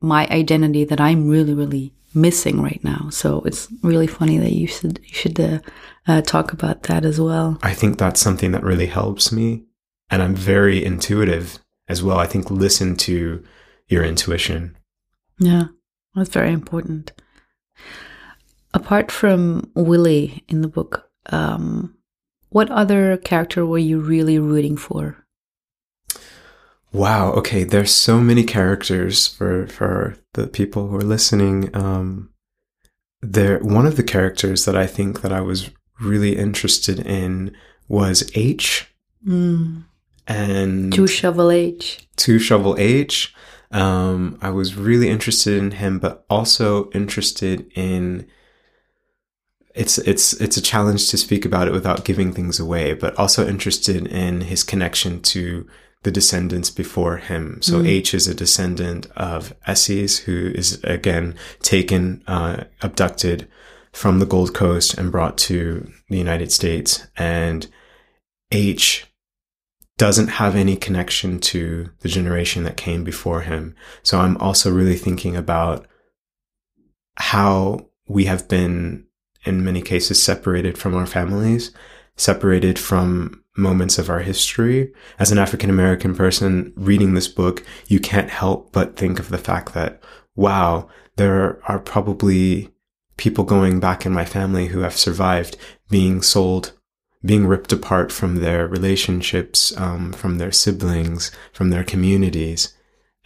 my 0.00 0.26
identity 0.28 0.84
that 0.84 1.00
I'm 1.00 1.28
really, 1.28 1.52
really 1.52 1.92
missing 2.14 2.62
right 2.62 2.82
now. 2.82 3.10
So 3.10 3.42
it's 3.42 3.68
really 3.82 4.06
funny 4.06 4.38
that 4.38 4.52
you 4.52 4.66
should 4.66 5.00
you 5.04 5.14
should 5.14 5.38
uh, 5.38 5.58
uh, 6.06 6.22
talk 6.22 6.52
about 6.52 6.84
that 6.84 7.04
as 7.04 7.20
well. 7.20 7.58
I 7.62 7.74
think 7.74 7.98
that's 7.98 8.20
something 8.20 8.52
that 8.52 8.62
really 8.62 8.86
helps 8.86 9.30
me, 9.30 9.64
and 10.08 10.22
I'm 10.22 10.34
very 10.34 10.82
intuitive 10.82 11.58
as 11.88 12.02
well. 12.02 12.18
I 12.18 12.26
think 12.26 12.50
listen 12.50 12.96
to 12.96 13.44
your 13.88 14.02
intuition. 14.04 14.76
Yeah, 15.38 15.64
that's 16.14 16.30
very 16.30 16.52
important. 16.52 17.12
Apart 18.72 19.10
from 19.10 19.70
Willie 19.74 20.44
in 20.48 20.62
the 20.62 20.68
book, 20.68 21.10
um, 21.26 21.96
what 22.50 22.70
other 22.70 23.16
character 23.16 23.64
were 23.64 23.78
you 23.78 24.00
really 24.00 24.38
rooting 24.38 24.76
for? 24.76 25.16
Wow. 26.92 27.32
Okay. 27.32 27.64
There's 27.64 27.94
so 27.94 28.20
many 28.20 28.42
characters 28.44 29.26
for 29.26 29.66
for 29.68 30.16
the 30.34 30.46
people 30.46 30.88
who 30.88 30.96
are 30.96 31.02
listening. 31.02 31.74
Um, 31.74 32.30
there 33.22 33.58
one 33.60 33.86
of 33.86 33.96
the 33.96 34.02
characters 34.02 34.64
that 34.64 34.76
I 34.76 34.86
think 34.86 35.22
that 35.22 35.32
I 35.32 35.40
was 35.40 35.70
really 36.00 36.36
interested 36.36 36.98
in 37.00 37.54
was 37.88 38.30
H. 38.34 38.92
Mm. 39.26 39.84
And 40.26 40.92
Two 40.92 41.06
Shovel 41.06 41.50
H. 41.50 42.08
Two 42.16 42.38
Shovel 42.38 42.76
H. 42.78 43.34
Um, 43.72 44.38
I 44.42 44.50
was 44.50 44.74
really 44.74 45.08
interested 45.08 45.56
in 45.56 45.72
him, 45.72 46.00
but 46.00 46.24
also 46.28 46.90
interested 46.90 47.70
in 47.76 48.26
it's 49.74 49.98
it's 49.98 50.32
it's 50.34 50.56
a 50.56 50.62
challenge 50.62 51.08
to 51.10 51.18
speak 51.18 51.44
about 51.44 51.68
it 51.68 51.72
without 51.72 52.04
giving 52.04 52.32
things 52.32 52.58
away, 52.58 52.94
but 52.94 53.16
also 53.18 53.46
interested 53.46 54.06
in 54.06 54.42
his 54.42 54.62
connection 54.64 55.20
to 55.22 55.66
the 56.02 56.10
descendants 56.10 56.70
before 56.70 57.18
him. 57.18 57.60
So 57.62 57.80
Mm. 57.80 57.86
H 57.86 58.14
is 58.14 58.26
a 58.26 58.34
descendant 58.34 59.06
of 59.16 59.54
Esses, 59.66 60.20
who 60.20 60.50
is 60.54 60.82
again 60.82 61.34
taken, 61.62 62.22
uh, 62.26 62.64
abducted 62.80 63.48
from 63.92 64.18
the 64.18 64.26
Gold 64.26 64.54
Coast 64.54 64.94
and 64.94 65.12
brought 65.12 65.36
to 65.38 65.90
the 66.08 66.16
United 66.18 66.50
States. 66.52 67.06
And 67.16 67.66
H 68.50 69.06
doesn't 69.98 70.28
have 70.28 70.56
any 70.56 70.76
connection 70.76 71.38
to 71.38 71.90
the 72.00 72.08
generation 72.08 72.64
that 72.64 72.78
came 72.78 73.04
before 73.04 73.42
him. 73.42 73.74
So 74.02 74.18
I'm 74.20 74.38
also 74.38 74.70
really 74.70 74.96
thinking 74.96 75.36
about 75.36 75.86
how 77.16 77.88
we 78.08 78.24
have 78.24 78.48
been, 78.48 79.04
in 79.44 79.64
many 79.64 79.82
cases, 79.82 80.22
separated 80.22 80.76
from 80.76 80.94
our 80.94 81.06
families, 81.06 81.70
separated 82.16 82.78
from 82.78 83.42
moments 83.56 83.98
of 83.98 84.08
our 84.10 84.20
history. 84.20 84.92
As 85.18 85.32
an 85.32 85.38
African 85.38 85.70
American 85.70 86.14
person 86.14 86.72
reading 86.76 87.14
this 87.14 87.28
book, 87.28 87.64
you 87.88 88.00
can't 88.00 88.30
help 88.30 88.72
but 88.72 88.96
think 88.96 89.18
of 89.18 89.28
the 89.28 89.38
fact 89.38 89.74
that, 89.74 90.02
wow, 90.34 90.88
there 91.16 91.60
are 91.68 91.78
probably 91.78 92.70
people 93.16 93.44
going 93.44 93.80
back 93.80 94.06
in 94.06 94.12
my 94.12 94.24
family 94.24 94.68
who 94.68 94.80
have 94.80 94.96
survived 94.96 95.56
being 95.90 96.22
sold, 96.22 96.72
being 97.22 97.46
ripped 97.46 97.72
apart 97.72 98.10
from 98.10 98.36
their 98.36 98.66
relationships, 98.66 99.76
um, 99.76 100.12
from 100.12 100.38
their 100.38 100.52
siblings, 100.52 101.30
from 101.52 101.70
their 101.70 101.84
communities. 101.84 102.74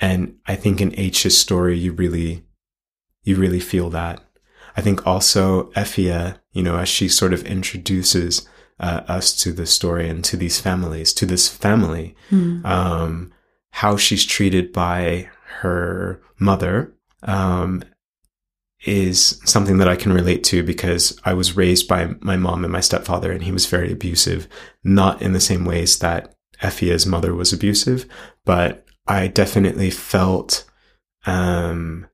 And 0.00 0.36
I 0.46 0.56
think 0.56 0.80
in 0.80 0.98
H's 0.98 1.38
story, 1.38 1.78
you 1.78 1.92
really, 1.92 2.44
you 3.22 3.36
really 3.36 3.60
feel 3.60 3.90
that. 3.90 4.20
I 4.76 4.80
think 4.80 5.06
also 5.06 5.70
Effia, 5.72 6.38
you 6.52 6.62
know, 6.62 6.76
as 6.76 6.88
she 6.88 7.08
sort 7.08 7.32
of 7.32 7.44
introduces 7.44 8.48
uh, 8.80 9.02
us 9.06 9.34
to 9.42 9.52
the 9.52 9.66
story 9.66 10.08
and 10.08 10.24
to 10.24 10.36
these 10.36 10.60
families, 10.60 11.12
to 11.14 11.26
this 11.26 11.48
family, 11.48 12.16
Mm. 12.30 12.64
um, 12.64 13.32
how 13.70 13.96
she's 13.96 14.24
treated 14.24 14.72
by 14.72 15.28
her 15.60 16.20
mother 16.38 16.92
um, 17.22 17.82
is 18.84 19.40
something 19.44 19.78
that 19.78 19.88
I 19.88 19.96
can 19.96 20.12
relate 20.12 20.44
to 20.44 20.62
because 20.62 21.18
I 21.24 21.34
was 21.34 21.56
raised 21.56 21.88
by 21.88 22.14
my 22.20 22.36
mom 22.36 22.64
and 22.64 22.72
my 22.72 22.80
stepfather, 22.80 23.32
and 23.32 23.42
he 23.42 23.52
was 23.52 23.66
very 23.66 23.92
abusive, 23.92 24.46
not 24.82 25.22
in 25.22 25.32
the 25.32 25.40
same 25.40 25.64
ways 25.64 25.98
that 26.00 26.34
Effia's 26.62 27.06
mother 27.06 27.34
was 27.34 27.52
abusive, 27.52 28.06
but 28.44 28.86
I 29.06 29.26
definitely 29.28 29.90
felt 29.90 30.64
um, 31.26 32.06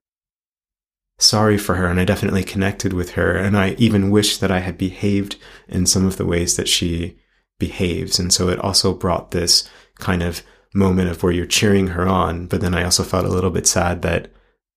sorry 1.20 1.59
for 1.59 1.76
her, 1.76 1.87
and 1.87 2.00
I 2.00 2.04
definitely 2.04 2.42
connected 2.42 2.92
with 2.92 3.12
her, 3.12 3.37
and 3.37 3.56
I 3.56 3.70
even 3.78 4.11
wish 4.11 4.38
that 4.38 4.50
I 4.50 4.61
had 4.61 4.78
behaved 4.78 5.37
in 5.68 5.87
some 5.87 6.06
of 6.06 6.16
the 6.16 6.26
ways 6.26 6.56
that 6.56 6.68
she 6.68 7.18
behaves, 7.59 8.18
and 8.18 8.33
so 8.33 8.48
it 8.48 8.59
also 8.59 8.94
brought 8.94 9.30
this 9.30 9.68
kind 9.98 10.22
of 10.22 10.42
moment 10.74 11.11
of 11.11 11.22
where 11.22 11.33
you're 11.33 11.46
cheering 11.46 11.88
her 11.88 12.09
on, 12.09 12.46
but 12.46 12.61
then 12.61 12.74
I 12.74 12.85
also 12.85 13.02
felt 13.02 13.26
a 13.26 13.30
little 13.30 13.50
bit 13.50 13.66
sad 13.66 14.02
that 14.02 14.30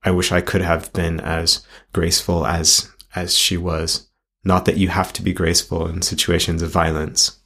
I 0.04 0.12
wish 0.12 0.32
I 0.32 0.42
could 0.42 0.62
have 0.62 0.92
been 0.94 1.20
as 1.20 1.66
graceful 1.94 2.46
as 2.46 2.92
as 3.16 3.38
she 3.38 3.58
was. 3.58 4.10
Not 4.44 4.66
that 4.66 4.78
you 4.78 4.90
have 4.90 5.14
to 5.14 5.22
be 5.22 5.34
graceful 5.34 5.88
in 5.88 6.02
situations 6.02 6.62
of 6.62 6.72
violence. 6.72 7.40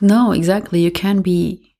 No, 0.00 0.32
exactly. 0.32 0.80
You 0.80 0.90
can 0.90 1.20
be 1.20 1.75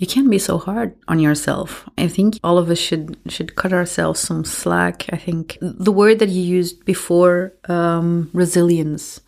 you 0.00 0.06
can't 0.06 0.30
be 0.30 0.38
so 0.38 0.56
hard 0.56 0.96
on 1.08 1.18
yourself. 1.18 1.86
I 1.98 2.08
think 2.08 2.40
all 2.42 2.56
of 2.56 2.70
us 2.70 2.78
should 2.78 3.18
should 3.28 3.54
cut 3.54 3.74
ourselves 3.74 4.18
some 4.18 4.46
slack. 4.46 5.04
I 5.12 5.18
think 5.18 5.58
the 5.60 5.92
word 5.92 6.20
that 6.20 6.30
you 6.30 6.40
used 6.40 6.86
before, 6.86 7.52
um, 7.68 8.30
resilience. 8.32 9.20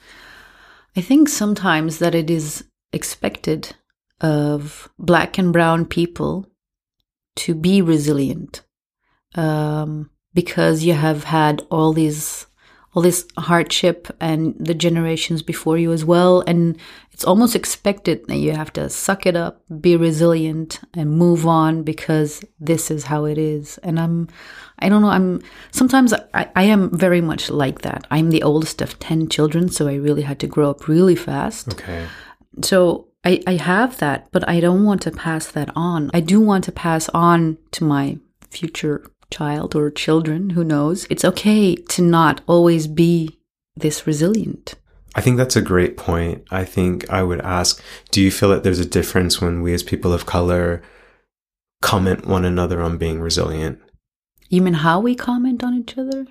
I 0.97 1.03
think 1.03 1.29
sometimes 1.29 1.99
that 1.99 2.15
it 2.15 2.31
is 2.31 2.65
expected 2.91 3.77
of 4.23 4.89
black 4.99 5.37
and 5.37 5.53
brown 5.53 5.85
people 5.85 6.47
to 7.37 7.55
be 7.55 7.83
resilient 7.83 8.63
um, 9.35 10.09
because 10.33 10.85
you 10.85 10.95
have 10.95 11.25
had 11.25 11.67
all 11.71 11.93
these 11.93 12.47
all 12.95 13.03
this 13.03 13.27
hardship 13.39 14.09
and 14.21 14.55
the 14.59 14.75
generations 14.75 15.43
before 15.43 15.79
you 15.79 15.93
as 15.93 16.05
well 16.05 16.43
and 16.47 16.77
it's 17.11 17.25
almost 17.25 17.55
expected 17.57 18.27
that 18.29 18.37
you 18.37 18.53
have 18.53 18.73
to 18.73 18.89
suck 18.89 19.25
it 19.27 19.35
up 19.37 19.63
be 19.81 19.97
resilient 19.97 20.81
and 20.95 21.11
move 21.11 21.47
on 21.47 21.83
because 21.83 22.45
this 22.61 22.91
is 22.91 23.05
how 23.05 23.25
it 23.25 23.39
is 23.39 23.79
and 23.79 23.99
i'm 23.99 24.29
i 24.81 24.89
don't 24.89 25.03
know 25.03 25.09
i'm 25.09 25.41
sometimes 25.71 26.13
i, 26.35 26.49
I 26.55 26.65
am 26.65 26.91
very 26.97 27.21
much 27.21 27.49
like 27.51 27.81
that 27.83 28.07
i'm 28.11 28.31
the 28.31 28.43
oldest 28.43 28.83
of 28.83 28.99
10 28.99 29.29
children 29.29 29.71
so 29.71 29.89
i 29.89 29.95
really 29.95 30.23
had 30.23 30.39
to 30.41 30.47
grow 30.47 30.71
up 30.71 30.87
really 30.89 31.17
fast 31.17 31.73
Okay. 31.75 32.07
so 32.63 33.09
I, 33.25 33.41
I 33.47 33.53
have 33.55 33.99
that, 33.99 34.27
but 34.33 34.49
I 34.49 34.59
don't 34.59 34.85
want 34.85 35.01
to 35.03 35.13
pass 35.13 35.47
that 35.53 35.71
on. 35.77 36.11
I 36.13 36.19
do 36.19 36.41
want 36.41 36.65
to 36.65 36.73
pass 36.73 37.09
on 37.11 37.57
to 37.71 37.85
my 37.85 38.19
future 38.51 39.07
child 39.33 39.75
or 39.75 39.91
children, 39.91 40.51
who 40.51 40.63
knows. 40.63 41.07
It's 41.11 41.25
okay 41.25 41.75
to 41.75 42.03
not 42.03 42.41
always 42.47 42.87
be 42.87 43.41
this 43.75 44.07
resilient. 44.07 44.75
I 45.15 45.21
think 45.21 45.37
that's 45.37 45.57
a 45.57 45.63
great 45.63 45.97
point. 45.97 46.45
I 46.51 46.65
think 46.65 47.09
I 47.11 47.23
would 47.23 47.41
ask, 47.41 47.83
do 48.11 48.21
you 48.23 48.31
feel 48.31 48.49
that 48.51 48.63
there's 48.63 48.79
a 48.79 48.87
difference 48.87 49.41
when 49.41 49.63
we 49.63 49.75
as 49.75 49.83
people 49.83 50.13
of 50.13 50.27
color 50.27 50.83
comment 51.83 52.27
one 52.27 52.45
another 52.45 52.81
on 52.81 52.97
being 52.97 53.21
resilient? 53.21 53.81
You 54.49 54.63
mean 54.63 54.75
how 54.75 55.01
we 55.01 55.15
comment 55.15 55.65
on 55.65 55.75
each 55.75 55.99
other? 55.99 56.27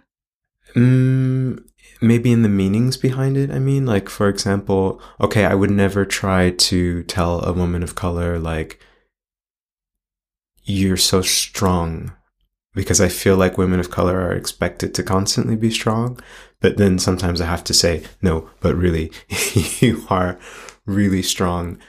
Mm, 0.75 1.63
maybe 2.01 2.31
in 2.31 2.41
the 2.41 2.49
meanings 2.49 2.97
behind 2.97 3.37
it. 3.37 3.51
I 3.51 3.59
mean, 3.59 3.85
like, 3.85 4.09
for 4.09 4.29
example, 4.29 5.01
okay, 5.19 5.45
I 5.45 5.53
would 5.53 5.71
never 5.71 6.05
try 6.05 6.51
to 6.51 7.03
tell 7.03 7.43
a 7.43 7.53
woman 7.53 7.83
of 7.83 7.95
color, 7.95 8.39
like, 8.39 8.79
you're 10.63 10.97
so 10.97 11.21
strong 11.21 12.13
because 12.73 13.01
I 13.01 13.09
feel 13.09 13.35
like 13.35 13.57
women 13.57 13.79
of 13.79 13.91
color 13.91 14.19
are 14.19 14.33
expected 14.33 14.93
to 14.95 15.03
constantly 15.03 15.55
be 15.55 15.71
strong. 15.71 16.19
But 16.59 16.77
then 16.77 16.99
sometimes 16.99 17.41
I 17.41 17.45
have 17.45 17.63
to 17.65 17.73
say, 17.73 18.03
no, 18.21 18.49
but 18.59 18.75
really, 18.75 19.11
you 19.79 20.05
are 20.09 20.37
really 20.85 21.23
strong. 21.23 21.79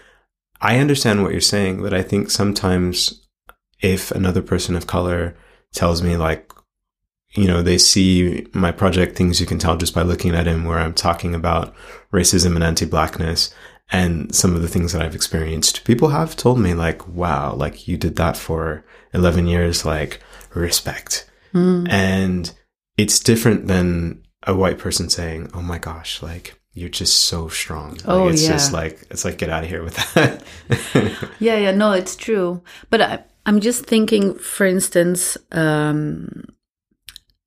I 0.61 0.79
understand 0.79 1.23
what 1.23 1.33
you're 1.33 1.41
saying, 1.41 1.83
but 1.83 1.93
I 1.93 2.03
think 2.03 2.31
sometimes 2.31 3.27
if 3.81 4.11
another 4.11 4.43
person 4.43 4.77
of 4.77 4.87
color 4.87 5.37
tells 5.73 6.03
me, 6.03 6.17
like, 6.17 6.53
you 7.35 7.47
know, 7.47 7.63
they 7.63 7.79
see 7.79 8.47
my 8.53 8.71
project 8.73 9.17
things 9.17 9.41
you 9.41 9.47
can 9.47 9.59
tell 9.59 9.77
just 9.77 9.95
by 9.95 10.03
looking 10.03 10.35
at 10.35 10.47
him 10.47 10.65
where 10.65 10.79
I'm 10.79 10.95
talking 10.95 11.35
about 11.35 11.75
racism 12.13 12.55
and 12.55 12.63
anti-blackness 12.65 13.55
and 13.91 14.35
some 14.35 14.55
of 14.55 14.63
the 14.63 14.69
things 14.69 14.93
that 14.93 15.03
I've 15.03 15.15
experienced. 15.15 15.85
People 15.85 16.09
have 16.09 16.37
told 16.37 16.59
me 16.59 16.75
like, 16.75 17.07
wow, 17.09 17.55
like 17.55 17.89
you 17.89 17.97
did 17.97 18.17
that 18.17 18.37
for 18.37 18.85
11 19.13 19.47
years, 19.47 19.85
like 19.85 20.21
respect. 20.55 21.29
Mm. 21.55 21.91
And 21.91 22.53
it's 22.97 23.21
different 23.21 23.67
than 23.69 24.23
a 24.47 24.55
white 24.55 24.79
person 24.79 25.09
saying, 25.09 25.51
oh 25.55 25.63
my 25.63 25.79
gosh, 25.79 26.23
like 26.23 26.59
you're 26.75 26.89
just 26.89 27.21
so 27.27 27.49
strong. 27.49 27.91
Like, 27.93 28.09
Oh, 28.09 28.29
it's 28.29 28.43
yeah. 28.43 28.53
just 28.53 28.73
like, 28.73 29.07
it's 29.11 29.25
like, 29.25 29.39
get 29.39 29.51
out 29.51 29.65
of 29.65 29.69
here 29.71 29.83
with 29.85 29.97
that. 30.15 30.43
Yeah, 31.39 31.57
yeah, 31.57 31.73
no, 31.73 31.93
it's 31.93 32.17
true. 32.17 32.63
But 32.91 33.01
I, 33.03 33.25
I'm 33.45 33.61
just 33.61 33.85
thinking, 33.87 34.35
for 34.39 34.65
instance, 34.65 35.37
um, 35.53 36.45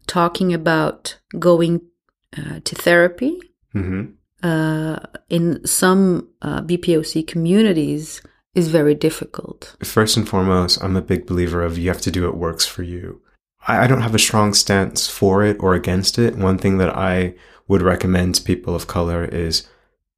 talking 0.08 0.54
about 0.54 1.18
going 1.40 1.82
uh, 2.38 2.60
to 2.64 2.76
therapy. 2.76 3.40
hmm 3.72 4.06
uh, 4.44 5.00
in 5.30 5.66
some 5.66 6.30
uh, 6.44 6.62
BPOC 6.62 7.26
communities 7.26 8.22
is 8.56 8.70
very 8.70 8.96
difficult. 8.96 9.76
First 9.84 10.18
and 10.18 10.28
foremost, 10.28 10.82
I'm 10.82 10.96
a 10.96 11.02
big 11.02 11.28
believer 11.28 11.62
of 11.62 11.78
you 11.78 11.90
have 11.90 12.02
to 12.02 12.12
do 12.12 12.24
what 12.24 12.38
works 12.38 12.66
for 12.66 12.84
you. 12.84 13.22
I, 13.68 13.88
don't 13.88 14.02
have 14.02 14.16
a 14.16 14.20
strong 14.20 14.54
stance 14.54 15.08
for 15.10 15.44
it 15.44 15.58
or 15.60 15.74
against 15.74 16.20
it. 16.20 16.38
One 16.38 16.58
thing 16.58 16.78
that 16.78 16.96
I 16.96 17.34
would 17.68 17.82
recommend 17.82 18.36
to 18.36 18.44
people 18.44 18.76
of 18.76 18.88
color 18.88 19.26
is 19.26 19.68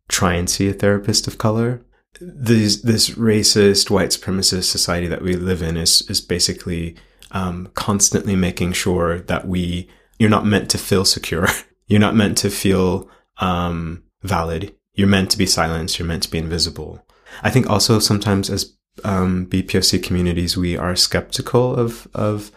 try 0.10 0.34
and 0.34 0.50
see 0.50 0.70
a 0.70 0.74
therapist 0.74 1.28
of 1.28 1.38
color. 1.38 1.82
This, 2.20 2.82
this 2.82 3.12
racist, 3.12 3.90
white 3.90 4.10
supremacist 4.10 4.66
society 4.66 5.08
that 5.08 5.22
we 5.22 5.36
live 5.36 5.62
in 5.62 5.78
is, 5.78 6.02
is 6.10 6.20
basically 6.20 6.96
um, 7.32 7.70
constantly 7.74 8.36
making 8.36 8.74
sure 8.74 9.20
that 9.20 9.48
we, 9.48 9.90
you're 10.20 10.30
not 10.30 10.46
meant 10.46 10.70
to 10.72 10.78
feel 10.78 11.06
secure. 11.06 11.48
You're 11.90 12.02
not 12.02 12.18
meant 12.18 12.38
to 12.40 12.50
feel 12.50 13.10
um, 13.38 14.04
valid. 14.22 14.76
You're 14.94 15.08
meant 15.08 15.32
to 15.32 15.38
be 15.38 15.46
silenced. 15.46 15.98
You're 15.98 16.06
meant 16.06 16.24
to 16.24 16.30
be 16.30 16.38
invisible. 16.38 17.07
I 17.44 17.50
think 17.50 17.70
also 17.70 18.00
sometimes 18.00 18.50
as 18.50 18.74
um, 19.04 19.46
BPOC 19.48 20.04
communities, 20.04 20.58
we 20.58 20.78
are 20.78 20.96
skeptical 20.96 21.76
of 21.76 22.08
of 22.14 22.52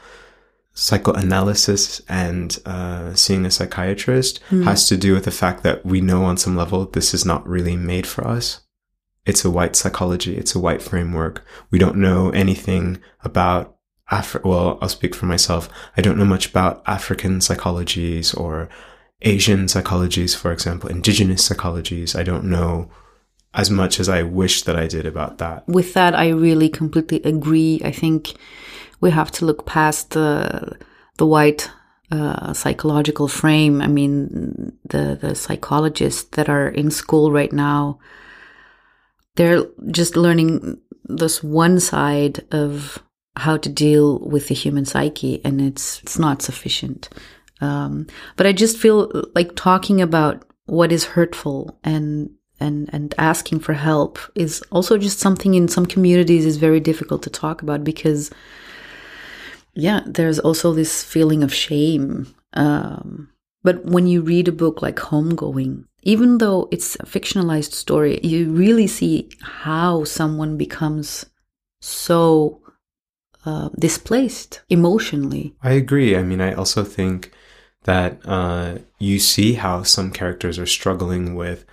psychoanalysis 0.72 2.00
and 2.08 2.58
uh, 2.64 3.12
seeing 3.14 3.44
a 3.44 3.50
psychiatrist 3.50 4.40
has 4.64 4.88
to 4.88 4.96
do 4.96 5.12
with 5.12 5.24
the 5.24 5.30
fact 5.30 5.62
that 5.62 5.84
we 5.84 6.00
know 6.00 6.24
on 6.24 6.36
some 6.36 6.56
level 6.56 6.86
this 6.86 7.12
is 7.12 7.24
not 7.24 7.46
really 7.46 7.76
made 7.76 8.06
for 8.06 8.26
us. 8.26 8.60
It's 9.26 9.44
a 9.44 9.50
white 9.50 9.76
psychology. 9.76 10.36
It's 10.36 10.54
a 10.54 10.60
white 10.60 10.80
framework. 10.80 11.44
We 11.70 11.78
don't 11.78 11.96
know 11.96 12.30
anything 12.30 13.00
about 13.22 13.76
Afri- 14.10 14.44
well, 14.44 14.78
I'll 14.80 14.88
speak 14.88 15.14
for 15.14 15.26
myself. 15.26 15.68
I 15.96 16.00
don't 16.00 16.18
know 16.18 16.24
much 16.24 16.48
about 16.48 16.82
African 16.86 17.38
psychologies 17.38 18.36
or 18.36 18.68
Asian 19.22 19.66
psychologies, 19.66 20.36
for 20.36 20.50
example, 20.50 20.90
indigenous 20.90 21.48
psychologies. 21.48 22.18
I 22.18 22.22
don't 22.22 22.44
know 22.44 22.90
as 23.54 23.70
much 23.70 23.98
as 23.98 24.08
I 24.08 24.22
wish 24.22 24.62
that 24.62 24.76
I 24.76 24.86
did 24.86 25.06
about 25.06 25.38
that. 25.38 25.66
With 25.66 25.94
that, 25.94 26.14
I 26.14 26.28
really 26.28 26.68
completely 26.68 27.22
agree. 27.22 27.80
I 27.84 27.90
think 27.90 28.34
we 29.00 29.10
have 29.10 29.30
to 29.32 29.44
look 29.44 29.66
past 29.66 30.10
the 30.10 30.76
the 31.16 31.26
white 31.26 31.70
uh, 32.10 32.52
psychological 32.52 33.28
frame. 33.28 33.80
I 33.80 33.86
mean, 33.86 34.72
the 34.84 35.18
the 35.20 35.34
psychologists 35.34 36.24
that 36.36 36.48
are 36.48 36.68
in 36.68 36.90
school 36.90 37.32
right 37.32 37.52
now, 37.52 37.98
they're 39.36 39.64
just 39.90 40.16
learning 40.16 40.80
this 41.04 41.42
one 41.42 41.80
side 41.80 42.44
of 42.52 43.02
how 43.36 43.56
to 43.56 43.68
deal 43.68 44.20
with 44.20 44.48
the 44.48 44.54
human 44.54 44.84
psyche, 44.84 45.40
and 45.44 45.60
it's 45.60 46.00
it's 46.02 46.18
not 46.18 46.42
sufficient. 46.42 47.08
Um, 47.60 48.06
but 48.36 48.46
I 48.46 48.52
just 48.52 48.78
feel 48.78 49.24
like 49.34 49.54
talking 49.54 50.00
about 50.00 50.44
what 50.66 50.92
is 50.92 51.04
hurtful 51.04 51.78
and 51.82 52.30
and 52.60 52.88
and 52.92 53.14
asking 53.18 53.60
for 53.60 53.72
help 53.72 54.18
is 54.34 54.62
also 54.70 54.98
just 54.98 55.18
something 55.18 55.54
in 55.54 55.68
some 55.68 55.86
communities 55.86 56.44
is 56.44 56.56
very 56.56 56.80
difficult 56.80 57.22
to 57.22 57.30
talk 57.30 57.62
about 57.62 57.82
because 57.84 58.30
yeah 59.74 60.00
there's 60.06 60.38
also 60.38 60.72
this 60.72 61.02
feeling 61.02 61.42
of 61.42 61.54
shame 61.54 62.32
um, 62.54 63.28
but 63.62 63.84
when 63.84 64.06
you 64.06 64.20
read 64.22 64.48
a 64.48 64.52
book 64.52 64.82
like 64.82 64.96
homegoing 64.96 65.84
even 66.02 66.38
though 66.38 66.68
it's 66.70 66.96
a 66.96 67.06
fictionalized 67.06 67.72
story 67.72 68.20
you 68.22 68.50
really 68.50 68.86
see 68.86 69.28
how 69.40 70.04
someone 70.04 70.56
becomes 70.56 71.26
so 71.80 72.60
uh, 73.46 73.70
displaced 73.78 74.60
emotionally 74.68 75.54
I 75.62 75.72
agree. 75.72 76.14
I 76.14 76.22
mean, 76.22 76.42
I 76.42 76.52
also 76.52 76.84
think 76.84 77.32
that 77.84 78.20
uh, 78.26 78.78
you 78.98 79.18
see 79.18 79.54
how 79.54 79.82
some 79.82 80.10
characters 80.12 80.58
are 80.58 80.66
struggling 80.66 81.34
with 81.34 81.64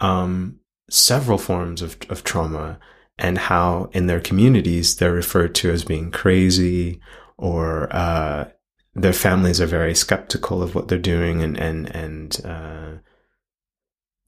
um, 0.00 0.58
several 0.90 1.38
forms 1.38 1.82
of, 1.82 1.96
of 2.08 2.24
trauma 2.24 2.78
and 3.18 3.36
how 3.36 3.90
in 3.92 4.06
their 4.06 4.20
communities 4.20 4.96
they're 4.96 5.12
referred 5.12 5.54
to 5.56 5.70
as 5.70 5.84
being 5.84 6.10
crazy 6.10 7.00
or 7.36 7.94
uh, 7.94 8.48
their 8.94 9.12
families 9.12 9.60
are 9.60 9.66
very 9.66 9.94
skeptical 9.94 10.62
of 10.62 10.74
what 10.74 10.88
they're 10.88 10.98
doing 10.98 11.42
and 11.42 11.56
and 11.58 11.94
and 11.94 12.40
uh, 12.44 12.92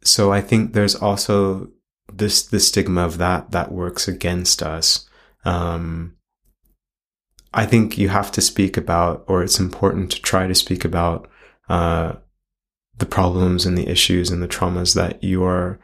so 0.03 0.33
I 0.33 0.41
think 0.41 0.73
there's 0.73 0.95
also 0.95 1.71
this 2.13 2.43
the 2.43 2.61
stigma 2.61 3.05
of 3.05 3.19
that 3.19 3.51
that 3.53 3.73
works 3.73 4.09
against 4.09 4.63
us. 4.63 5.09
Um, 5.45 6.17
I 7.53 7.67
think 7.67 7.99
you 7.99 8.09
have 8.09 8.31
to 8.33 8.41
speak 8.41 8.77
about, 8.77 9.25
or 9.27 9.43
it's 9.43 9.59
important 9.59 10.13
to 10.13 10.23
try 10.23 10.47
to 10.47 10.55
speak 10.55 10.85
about 10.85 11.29
uh, 11.69 12.15
the 13.01 13.07
problems 13.07 13.67
and 13.67 13.77
the 13.77 13.89
issues 13.89 14.31
and 14.31 14.43
the 14.43 14.49
traumas 14.49 14.95
that 14.95 15.23
you 15.23 15.43
are 15.45 15.81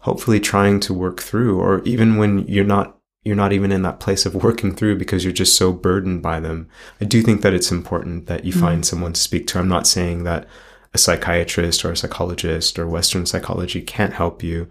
hopefully 0.00 0.40
trying 0.40 0.80
to 0.80 0.94
work 0.94 1.20
through, 1.20 1.60
or 1.60 1.82
even 1.82 2.16
when 2.16 2.46
you're 2.46 2.64
not 2.64 2.98
you're 3.24 3.36
not 3.36 3.52
even 3.52 3.70
in 3.70 3.82
that 3.82 4.00
place 4.00 4.26
of 4.26 4.34
working 4.34 4.74
through 4.74 4.98
because 4.98 5.22
you're 5.22 5.32
just 5.32 5.56
so 5.56 5.72
burdened 5.72 6.22
by 6.22 6.40
them. 6.40 6.68
I 7.00 7.04
do 7.04 7.22
think 7.22 7.42
that 7.42 7.54
it's 7.54 7.70
important 7.70 8.26
that 8.26 8.44
you 8.44 8.52
mm-hmm. 8.52 8.60
find 8.60 8.86
someone 8.86 9.12
to 9.12 9.20
speak 9.20 9.46
to. 9.48 9.60
I'm 9.60 9.68
not 9.68 9.86
saying 9.86 10.24
that 10.24 10.48
a 10.92 10.98
psychiatrist 10.98 11.84
or 11.84 11.92
a 11.92 11.96
psychologist 11.96 12.80
or 12.80 12.88
Western 12.88 13.24
psychology 13.24 13.80
can't 13.80 14.12
help 14.12 14.42
you. 14.42 14.68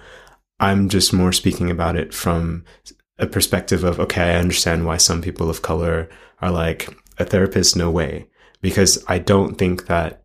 I'm 0.60 0.90
just 0.90 1.14
more 1.14 1.32
speaking 1.32 1.72
about 1.72 1.96
it 1.96 2.14
from 2.14 2.66
a 3.18 3.26
perspective 3.26 3.86
of, 3.86 4.02
okay, 4.02 4.22
I 4.22 4.36
understand 4.36 4.86
why 4.86 4.98
some 4.98 5.22
people 5.22 5.50
of 5.50 5.62
color 5.62 6.10
are 6.42 6.52
like, 6.52 6.94
a 7.18 7.26
therapist, 7.26 7.76
no 7.76 7.90
way. 7.90 8.28
Because 8.62 9.04
I 9.08 9.18
don't 9.20 9.56
think 9.56 9.88
that 9.88 10.21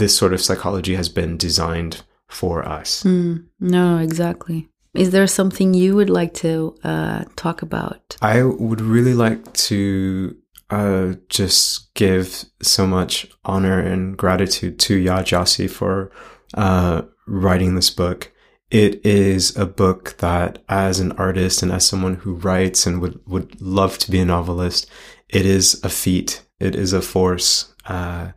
this 0.00 0.16
sort 0.16 0.32
of 0.34 0.40
psychology 0.40 0.96
has 0.96 1.08
been 1.08 1.36
designed 1.36 2.02
for 2.28 2.66
us. 2.66 3.04
Mm, 3.04 3.46
no 3.60 3.98
exactly 3.98 4.68
is 4.94 5.10
there 5.10 5.26
something 5.26 5.72
you 5.72 5.94
would 5.94 6.10
like 6.10 6.34
to 6.34 6.76
uh, 6.82 7.24
talk 7.36 7.62
about 7.62 8.16
I 8.20 8.42
would 8.42 8.80
really 8.80 9.14
like 9.14 9.52
to 9.70 10.36
uh, 10.70 11.14
just 11.28 11.92
give 11.94 12.44
so 12.62 12.86
much 12.86 13.28
honor 13.44 13.80
and 13.80 14.16
gratitude 14.16 14.78
to 14.80 15.02
Yaa 15.02 15.22
Gyasi 15.22 15.68
for 15.68 16.10
uh, 16.54 17.02
writing 17.26 17.74
this 17.74 17.90
book. 17.90 18.32
It 18.70 19.04
is 19.04 19.56
a 19.56 19.66
book 19.66 20.16
that, 20.18 20.62
as 20.68 21.00
an 21.00 21.10
artist 21.12 21.62
and 21.62 21.72
as 21.72 21.84
someone 21.84 22.14
who 22.16 22.34
writes 22.34 22.86
and 22.86 23.00
would, 23.00 23.20
would 23.26 23.60
love 23.60 23.98
to 23.98 24.10
be 24.12 24.20
a 24.20 24.24
novelist, 24.24 24.88
it 25.28 25.44
is 25.44 25.80
a 25.82 25.88
feat. 25.88 26.46
It 26.60 26.76
is 26.76 26.92
a 26.92 27.02
force. 27.02 27.74
Uh, 27.84 28.30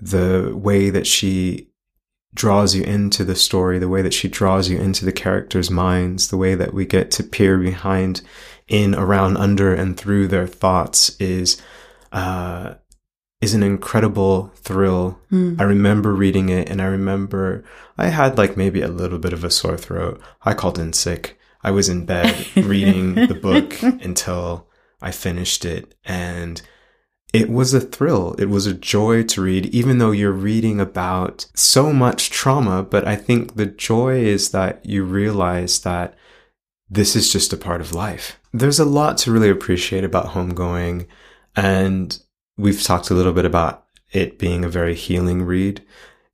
the 0.00 0.52
way 0.54 0.90
that 0.90 1.06
she 1.06 1.68
draws 2.34 2.74
you 2.74 2.82
into 2.84 3.24
the 3.24 3.34
story, 3.34 3.78
the 3.78 3.88
way 3.88 4.02
that 4.02 4.14
she 4.14 4.28
draws 4.28 4.68
you 4.68 4.78
into 4.78 5.04
the 5.04 5.12
characters' 5.12 5.70
minds, 5.70 6.28
the 6.28 6.36
way 6.36 6.54
that 6.54 6.74
we 6.74 6.86
get 6.86 7.10
to 7.12 7.22
peer 7.22 7.58
behind, 7.58 8.20
in, 8.68 8.94
around, 8.94 9.36
under, 9.36 9.74
and 9.74 9.96
through 9.96 10.28
their 10.28 10.46
thoughts 10.46 11.16
is 11.18 11.60
uh, 12.12 12.74
is 13.40 13.54
an 13.54 13.62
incredible 13.62 14.52
thrill. 14.56 15.18
I 15.60 15.64
remember 15.64 16.12
reading 16.14 16.48
it, 16.48 16.68
and 16.68 16.82
I 16.82 16.86
remember 16.86 17.64
I 17.96 18.08
had 18.08 18.36
like 18.36 18.56
maybe 18.56 18.82
a 18.82 18.88
little 18.88 19.18
bit 19.18 19.32
of 19.32 19.44
a 19.44 19.50
sore 19.50 19.78
throat. 19.78 20.20
I 20.42 20.54
called 20.54 20.78
in 20.78 20.92
sick. 20.92 21.38
I 21.62 21.70
was 21.70 21.88
in 21.88 22.04
bed 22.04 22.46
reading 22.56 23.14
the 23.14 23.34
book 23.34 23.82
until 23.82 24.68
I 25.00 25.10
finished 25.12 25.64
it, 25.64 25.94
and 26.04 26.60
it 27.32 27.50
was 27.50 27.74
a 27.74 27.80
thrill. 27.80 28.34
It 28.38 28.48
was 28.48 28.66
a 28.66 28.74
joy 28.74 29.22
to 29.24 29.42
read, 29.42 29.66
even 29.66 29.98
though 29.98 30.12
you're 30.12 30.32
reading 30.32 30.80
about 30.80 31.46
so 31.54 31.92
much 31.92 32.30
trauma. 32.30 32.82
But 32.82 33.06
I 33.06 33.16
think 33.16 33.56
the 33.56 33.66
joy 33.66 34.20
is 34.20 34.50
that 34.50 34.84
you 34.84 35.04
realize 35.04 35.80
that 35.80 36.14
this 36.88 37.14
is 37.14 37.30
just 37.30 37.52
a 37.52 37.58
part 37.58 37.82
of 37.82 37.94
life. 37.94 38.40
There's 38.52 38.78
a 38.78 38.86
lot 38.86 39.18
to 39.18 39.30
really 39.30 39.50
appreciate 39.50 40.04
about 40.04 40.28
homegoing. 40.28 41.06
And 41.54 42.18
we've 42.56 42.82
talked 42.82 43.10
a 43.10 43.14
little 43.14 43.34
bit 43.34 43.44
about 43.44 43.84
it 44.10 44.38
being 44.38 44.64
a 44.64 44.70
very 44.70 44.94
healing 44.94 45.42
read. 45.42 45.84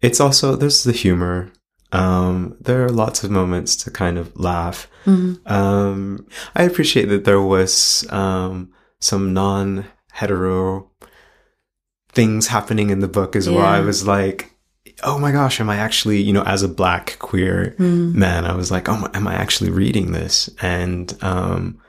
It's 0.01 0.21
also, 0.21 0.55
there's 0.55 0.85
the 0.85 0.93
humor. 0.93 1.51
Um, 1.91 2.57
there 2.61 2.85
are 2.85 2.91
lots 2.91 3.25
of 3.25 3.33
moments 3.33 3.75
to 3.77 3.91
kind 3.91 4.17
of 4.17 4.39
laugh. 4.39 4.89
Um, 5.47 6.27
I 6.55 6.63
appreciate 6.63 7.07
that 7.07 7.25
there 7.25 7.41
was 7.41 8.07
um, 8.11 8.73
some 9.01 9.33
non 9.33 9.87
hetero 10.15 10.89
things 12.13 12.47
happening 12.47 12.91
in 12.91 13.01
the 13.01 13.09
book 13.09 13.35
as 13.37 13.49
well. 13.49 13.67
I 13.67 13.81
was 13.81 14.07
like, 14.07 14.53
oh 15.03 15.19
my 15.19 15.33
gosh, 15.33 15.61
am 15.61 15.69
I 15.69 15.77
actually, 15.77 16.23
you 16.23 16.33
know, 16.33 16.45
as 16.45 16.63
a 16.63 16.69
black 16.69 17.19
queer 17.19 17.75
man, 17.79 18.45
I 18.45 18.55
was 18.55 18.71
like, 18.71 18.89
oh, 18.89 18.97
my, 18.97 19.11
am 19.13 19.27
I 19.27 19.35
actually 19.35 19.71
reading 19.71 20.13
this? 20.13 20.49
And 20.63 21.13
um, 21.23 21.81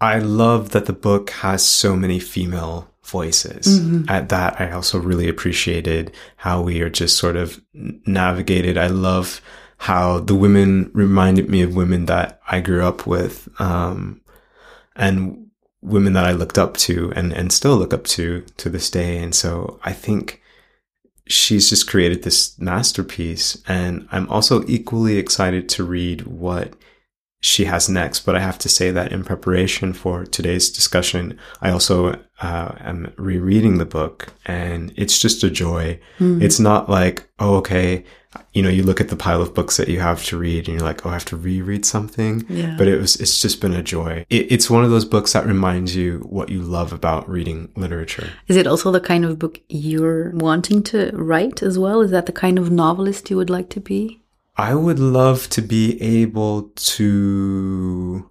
I 0.00 0.18
love 0.20 0.70
that 0.70 0.86
the 0.86 0.92
book 0.94 1.30
has 1.30 1.64
so 1.64 1.94
many 1.96 2.18
female 2.18 2.88
voices. 3.04 3.78
At 4.08 4.28
that, 4.30 4.60
I 4.60 4.70
also 4.70 4.98
really 4.98 5.28
appreciated 5.28 6.12
how 6.36 6.62
we 6.62 6.80
are 6.80 6.90
just 6.90 7.18
sort 7.18 7.36
of 7.36 7.60
navigated. 7.74 8.78
I 8.78 8.86
love 8.86 9.42
how 9.76 10.20
the 10.20 10.34
women 10.34 10.90
reminded 10.94 11.48
me 11.50 11.62
of 11.62 11.76
women 11.76 12.06
that 12.06 12.40
I 12.50 12.60
grew 12.60 12.84
up 12.84 13.06
with, 13.06 13.48
um, 13.60 14.22
and 14.96 15.47
women 15.80 16.12
that 16.14 16.24
I 16.24 16.32
looked 16.32 16.58
up 16.58 16.76
to 16.78 17.12
and, 17.14 17.32
and 17.32 17.52
still 17.52 17.76
look 17.76 17.94
up 17.94 18.04
to 18.04 18.44
to 18.56 18.68
this 18.68 18.90
day. 18.90 19.18
And 19.18 19.34
so 19.34 19.78
I 19.84 19.92
think 19.92 20.42
she's 21.26 21.68
just 21.68 21.88
created 21.88 22.22
this 22.22 22.58
masterpiece. 22.58 23.62
And 23.68 24.08
I'm 24.10 24.28
also 24.28 24.64
equally 24.66 25.18
excited 25.18 25.68
to 25.70 25.84
read 25.84 26.26
what 26.26 26.74
she 27.40 27.64
has 27.66 27.88
next. 27.88 28.20
But 28.20 28.36
I 28.36 28.40
have 28.40 28.58
to 28.58 28.68
say 28.68 28.90
that 28.90 29.12
in 29.12 29.24
preparation 29.24 29.92
for 29.92 30.24
today's 30.24 30.70
discussion, 30.70 31.38
I 31.60 31.70
also 31.70 32.20
uh, 32.40 32.74
am 32.80 33.12
rereading 33.16 33.78
the 33.78 33.86
book 33.86 34.32
and 34.46 34.92
it's 34.96 35.20
just 35.20 35.44
a 35.44 35.50
joy. 35.50 36.00
It's 36.18 36.58
not 36.58 36.88
like, 36.88 37.28
oh, 37.38 37.56
okay, 37.56 38.04
you 38.52 38.62
know, 38.62 38.68
you 38.68 38.82
look 38.82 39.00
at 39.00 39.08
the 39.08 39.16
pile 39.16 39.40
of 39.40 39.54
books 39.54 39.76
that 39.76 39.88
you 39.88 40.00
have 40.00 40.24
to 40.24 40.36
read 40.36 40.68
and 40.68 40.78
you're 40.78 40.86
like, 40.86 41.06
oh, 41.06 41.10
I 41.10 41.14
have 41.14 41.24
to 41.26 41.36
reread 41.36 41.84
something. 41.84 42.44
Yeah. 42.48 42.74
But 42.76 42.88
it 42.88 42.98
was, 42.98 43.16
it's 43.16 43.40
just 43.40 43.60
been 43.60 43.72
a 43.72 43.82
joy. 43.82 44.26
It, 44.28 44.52
it's 44.52 44.68
one 44.68 44.84
of 44.84 44.90
those 44.90 45.04
books 45.04 45.32
that 45.32 45.46
reminds 45.46 45.96
you 45.96 46.18
what 46.28 46.48
you 46.48 46.60
love 46.60 46.92
about 46.92 47.28
reading 47.28 47.72
literature. 47.76 48.28
Is 48.48 48.56
it 48.56 48.66
also 48.66 48.90
the 48.90 49.00
kind 49.00 49.24
of 49.24 49.38
book 49.38 49.60
you're 49.68 50.30
wanting 50.32 50.82
to 50.84 51.10
write 51.14 51.62
as 51.62 51.78
well? 51.78 52.00
Is 52.00 52.10
that 52.10 52.26
the 52.26 52.32
kind 52.32 52.58
of 52.58 52.70
novelist 52.70 53.30
you 53.30 53.36
would 53.36 53.50
like 53.50 53.70
to 53.70 53.80
be? 53.80 54.22
I 54.58 54.74
would 54.74 54.98
love 54.98 55.48
to 55.50 55.62
be 55.62 56.02
able 56.02 56.70
to 56.74 58.28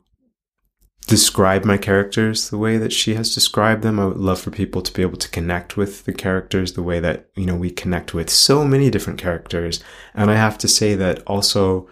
describe 1.08 1.64
my 1.64 1.78
characters 1.78 2.50
the 2.50 2.58
way 2.58 2.78
that 2.78 2.92
she 2.92 3.16
has 3.16 3.34
described 3.34 3.82
them. 3.82 3.98
I 3.98 4.08
would 4.08 4.18
love 4.18 4.42
for 4.42 4.52
people 4.52 4.82
to 4.82 4.94
be 4.94 5.02
able 5.02 5.18
to 5.20 5.30
connect 5.30 5.78
with 5.78 6.04
the 6.04 6.12
characters 6.12 6.74
the 6.74 6.84
way 6.84 7.00
that, 7.00 7.30
you 7.38 7.46
know, 7.46 7.56
we 7.56 7.72
connect 7.72 8.14
with 8.14 8.30
so 8.30 8.66
many 8.66 8.90
different 8.90 9.18
characters. 9.18 9.82
And 10.14 10.30
I 10.30 10.36
have 10.36 10.58
to 10.60 10.68
say 10.68 10.96
that 10.96 11.24
also 11.26 11.88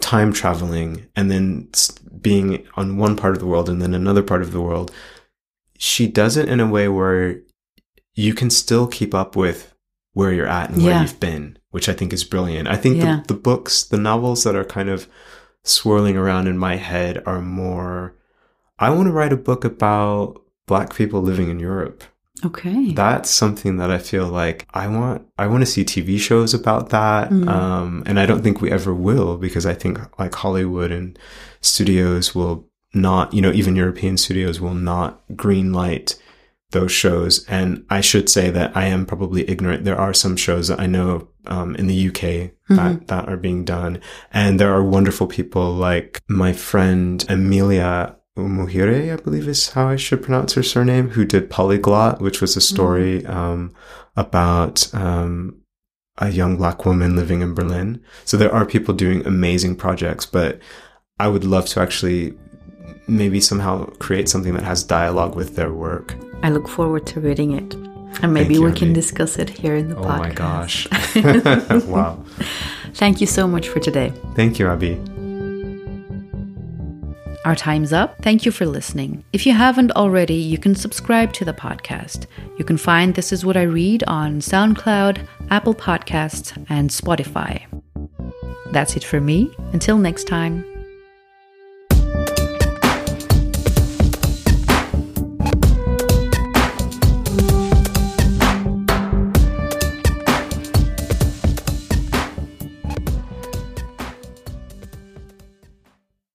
time 0.00 0.32
traveling 0.32 1.06
and 1.14 1.30
then 1.30 1.68
being 2.22 2.66
on 2.76 2.96
one 2.96 3.14
part 3.14 3.34
of 3.34 3.40
the 3.40 3.46
world 3.46 3.68
and 3.68 3.82
then 3.82 3.92
another 3.92 4.22
part 4.22 4.40
of 4.40 4.52
the 4.52 4.60
world, 4.62 4.90
she 5.76 6.06
does 6.06 6.38
it 6.38 6.48
in 6.48 6.60
a 6.60 6.66
way 6.66 6.88
where 6.88 7.40
you 8.14 8.32
can 8.32 8.48
still 8.48 8.86
keep 8.86 9.14
up 9.14 9.36
with 9.36 9.74
where 10.14 10.32
you're 10.32 10.46
at 10.46 10.70
and 10.70 10.82
where 10.82 11.02
you've 11.02 11.20
been, 11.20 11.58
which 11.74 11.88
I 11.88 11.92
think 11.92 12.12
is 12.12 12.22
brilliant. 12.22 12.68
I 12.68 12.76
think 12.76 12.98
Yeah. 12.98 13.22
the, 13.26 13.34
the 13.34 13.40
books, 13.40 13.82
the 13.82 13.98
novels 13.98 14.44
that 14.44 14.54
are 14.54 14.64
kind 14.64 14.88
of 14.88 15.08
swirling 15.64 16.16
around 16.16 16.46
in 16.46 16.56
my 16.56 16.76
head 16.76 17.20
are 17.26 17.40
more 17.42 18.14
I 18.78 18.90
want 18.90 19.06
to 19.06 19.12
write 19.12 19.32
a 19.32 19.36
book 19.36 19.64
about 19.64 20.40
black 20.66 20.94
people 20.94 21.20
living 21.22 21.48
in 21.50 21.58
Europe. 21.58 22.04
Okay. 22.44 22.92
That's 22.92 23.30
something 23.30 23.76
that 23.78 23.90
I 23.90 23.98
feel 23.98 24.28
like 24.28 24.68
I 24.72 24.86
want 24.86 25.26
I 25.36 25.46
want 25.48 25.62
to 25.62 25.66
see 25.74 25.84
TV 25.84 26.18
shows 26.20 26.54
about 26.54 26.90
that. 26.90 27.30
Mm. 27.30 27.48
Um 27.48 28.02
and 28.06 28.20
I 28.20 28.26
don't 28.26 28.42
think 28.44 28.60
we 28.60 28.70
ever 28.70 28.94
will 28.94 29.36
because 29.36 29.66
I 29.66 29.74
think 29.74 29.98
like 30.18 30.34
Hollywood 30.34 30.92
and 30.92 31.18
studios 31.60 32.34
will 32.36 32.68
not, 32.92 33.34
you 33.34 33.42
know, 33.42 33.52
even 33.52 33.74
European 33.74 34.16
studios 34.16 34.60
will 34.60 34.74
not 34.92 35.22
green 35.34 35.72
light 35.72 36.16
those 36.70 36.92
shows. 36.92 37.44
And 37.48 37.84
I 37.88 38.00
should 38.00 38.28
say 38.28 38.50
that 38.50 38.76
I 38.76 38.84
am 38.86 39.06
probably 39.06 39.48
ignorant. 39.48 39.84
There 39.84 40.00
are 40.06 40.14
some 40.14 40.36
shows 40.36 40.68
that 40.68 40.80
I 40.80 40.86
know 40.86 41.28
um, 41.46 41.74
in 41.76 41.86
the 41.86 42.08
UK 42.08 42.52
that, 42.68 43.08
that 43.08 43.28
are 43.28 43.36
being 43.36 43.64
done. 43.64 44.00
And 44.32 44.58
there 44.58 44.72
are 44.72 44.82
wonderful 44.82 45.26
people 45.26 45.72
like 45.72 46.22
my 46.28 46.52
friend 46.52 47.24
Amelia 47.28 48.16
Umuhire, 48.36 49.12
I 49.12 49.22
believe 49.22 49.46
is 49.46 49.70
how 49.70 49.88
I 49.88 49.96
should 49.96 50.22
pronounce 50.22 50.54
her 50.54 50.62
surname, 50.62 51.10
who 51.10 51.24
did 51.24 51.50
Polyglot, 51.50 52.20
which 52.20 52.40
was 52.40 52.56
a 52.56 52.60
story 52.60 53.24
um, 53.26 53.72
about 54.16 54.92
um, 54.92 55.60
a 56.18 56.30
young 56.30 56.56
black 56.56 56.84
woman 56.84 57.14
living 57.14 57.42
in 57.42 57.54
Berlin. 57.54 58.02
So 58.24 58.36
there 58.36 58.52
are 58.52 58.66
people 58.66 58.94
doing 58.94 59.24
amazing 59.24 59.76
projects, 59.76 60.26
but 60.26 60.58
I 61.20 61.28
would 61.28 61.44
love 61.44 61.66
to 61.66 61.80
actually 61.80 62.34
maybe 63.06 63.40
somehow 63.40 63.84
create 63.98 64.28
something 64.28 64.54
that 64.54 64.64
has 64.64 64.82
dialogue 64.82 65.36
with 65.36 65.54
their 65.54 65.72
work. 65.72 66.16
I 66.42 66.50
look 66.50 66.68
forward 66.68 67.06
to 67.08 67.20
reading 67.20 67.52
it. 67.52 67.93
And 68.22 68.32
maybe 68.32 68.54
you, 68.54 68.62
we 68.62 68.72
can 68.72 68.92
discuss 68.92 69.38
it 69.38 69.50
here 69.50 69.74
in 69.74 69.88
the 69.88 69.96
Oh 69.96 70.02
podcast. 70.02 70.88
Oh 71.16 71.20
my 71.22 71.80
gosh. 71.80 71.84
wow. 71.86 72.24
Thank 72.94 73.20
you 73.20 73.26
so 73.26 73.46
much 73.46 73.68
for 73.68 73.80
today. 73.80 74.12
Thank 74.34 74.58
you, 74.58 74.68
Abby. 74.68 75.00
Our 77.44 77.54
time's 77.54 77.92
up. 77.92 78.16
Thank 78.22 78.46
you 78.46 78.52
for 78.52 78.64
listening. 78.64 79.22
If 79.34 79.44
you 79.44 79.52
haven't 79.52 79.92
already, 79.92 80.34
you 80.34 80.56
can 80.56 80.74
subscribe 80.74 81.32
to 81.34 81.44
the 81.44 81.52
podcast. 81.52 82.26
You 82.58 82.64
can 82.64 82.78
find 82.78 83.14
This 83.14 83.32
Is 83.32 83.44
What 83.44 83.56
I 83.56 83.62
Read 83.62 84.02
on 84.04 84.40
SoundCloud, 84.40 85.26
Apple 85.50 85.74
Podcasts, 85.74 86.56
and 86.70 86.88
Spotify. 86.88 87.62
That's 88.72 88.96
it 88.96 89.04
for 89.04 89.20
me. 89.20 89.50
Until 89.72 89.98
next 89.98 90.24
time. 90.24 90.64